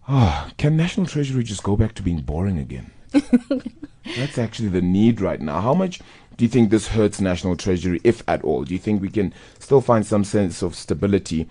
[0.08, 2.92] Ah, can National Treasury just go back to being boring again?
[4.18, 5.62] That's actually the need right now.
[5.62, 6.00] How much
[6.38, 8.64] do you think this hurts National Treasury, if at all?
[8.64, 11.48] Do you think we can still find some sense of stability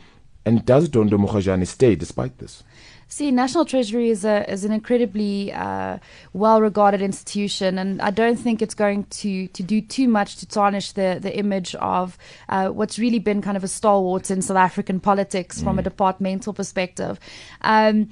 [0.46, 2.62] And does Dondo Mogajane stay despite this?
[3.06, 5.98] See, National Treasury is a is an incredibly uh,
[6.32, 10.46] well regarded institution, and I don't think it's going to to do too much to
[10.46, 12.18] tarnish the the image of
[12.48, 15.64] uh, what's really been kind of a stalwart in South African politics mm.
[15.64, 15.84] from a mm.
[15.84, 17.20] departmental perspective.
[17.60, 18.08] Um,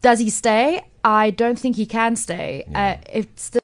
[0.00, 0.84] does he stay?
[1.04, 2.64] I don't think he can stay.
[2.70, 2.98] Yeah.
[2.98, 3.62] Uh, it's still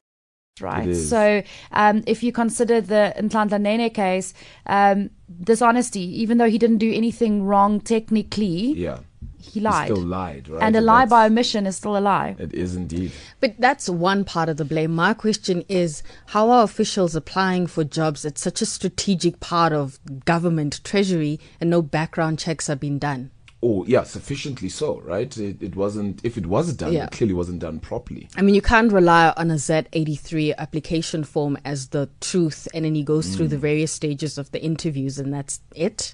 [0.61, 0.95] right?
[0.95, 4.33] So um, if you consider the Nhlanhla Nene case,
[4.65, 5.09] um,
[5.43, 8.99] dishonesty, even though he didn't do anything wrong technically, yeah.
[9.39, 9.89] he lied.
[9.89, 10.61] He still lied, right?
[10.63, 12.35] And a lie by omission is still a lie.
[12.39, 13.11] It is indeed.
[13.39, 14.93] But that's one part of the blame.
[14.93, 19.99] My question is how are officials applying for jobs at such a strategic part of
[20.25, 23.31] government treasury and no background checks are being done?
[23.61, 25.35] Or yeah, sufficiently so, right?
[25.37, 26.21] It, it wasn't.
[26.23, 27.05] If it was done, yeah.
[27.05, 28.29] it clearly wasn't done properly.
[28.37, 32.95] I mean, you can't rely on a Z83 application form as the truth, and then
[32.95, 33.35] he goes mm.
[33.35, 36.13] through the various stages of the interviews, and that's it.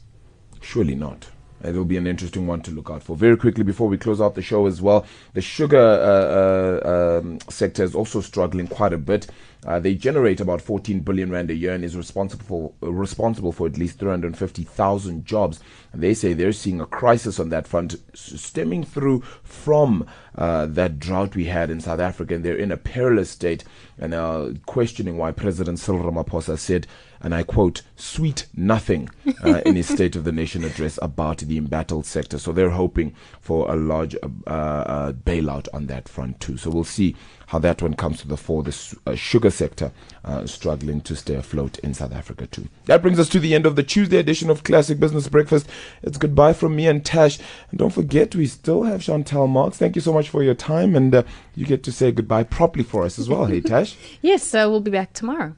[0.62, 1.28] Surely not.
[1.66, 3.16] It'll be an interesting one to look out for.
[3.16, 7.39] Very quickly, before we close out the show as well, the sugar uh, uh, um,
[7.49, 9.28] sector is also struggling quite a bit.
[9.66, 13.66] Uh, they generate about 14 billion rand a year and is responsible for, responsible for
[13.66, 15.59] at least 350,000 jobs.
[15.91, 20.05] And they say they're seeing a crisis on that front, stemming through from
[20.36, 22.36] uh, that drought we had in South Africa.
[22.36, 23.63] And they're in a perilous state
[23.97, 26.86] and are questioning why President Cyril Ramaphosa said
[27.26, 29.09] and I quote, sweet nothing
[29.43, 32.38] uh, in his State of the Nation address about the embattled sector.
[32.38, 36.55] So they're hoping for a large uh, uh, bailout on that front too.
[36.55, 37.15] So we'll see
[37.47, 38.61] how that one comes to the fore.
[38.61, 39.91] The uh, sugar sector
[40.23, 42.69] uh, struggling to stay afloat in South Africa too.
[42.86, 45.67] That brings us to the end of the Tuesday edition of Classic Business Breakfast.
[46.03, 47.39] It's goodbye from me and Tash.
[47.71, 49.78] And don't forget, we still have Chantal Marx.
[49.78, 50.95] Thank you so much for your time.
[50.95, 51.23] And uh,
[51.55, 53.45] you get to say goodbye properly for us as well.
[53.45, 53.95] hey, Tash.
[54.21, 55.55] yes, uh, we'll be back tomorrow.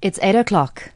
[0.00, 0.92] It's 8 o'clock.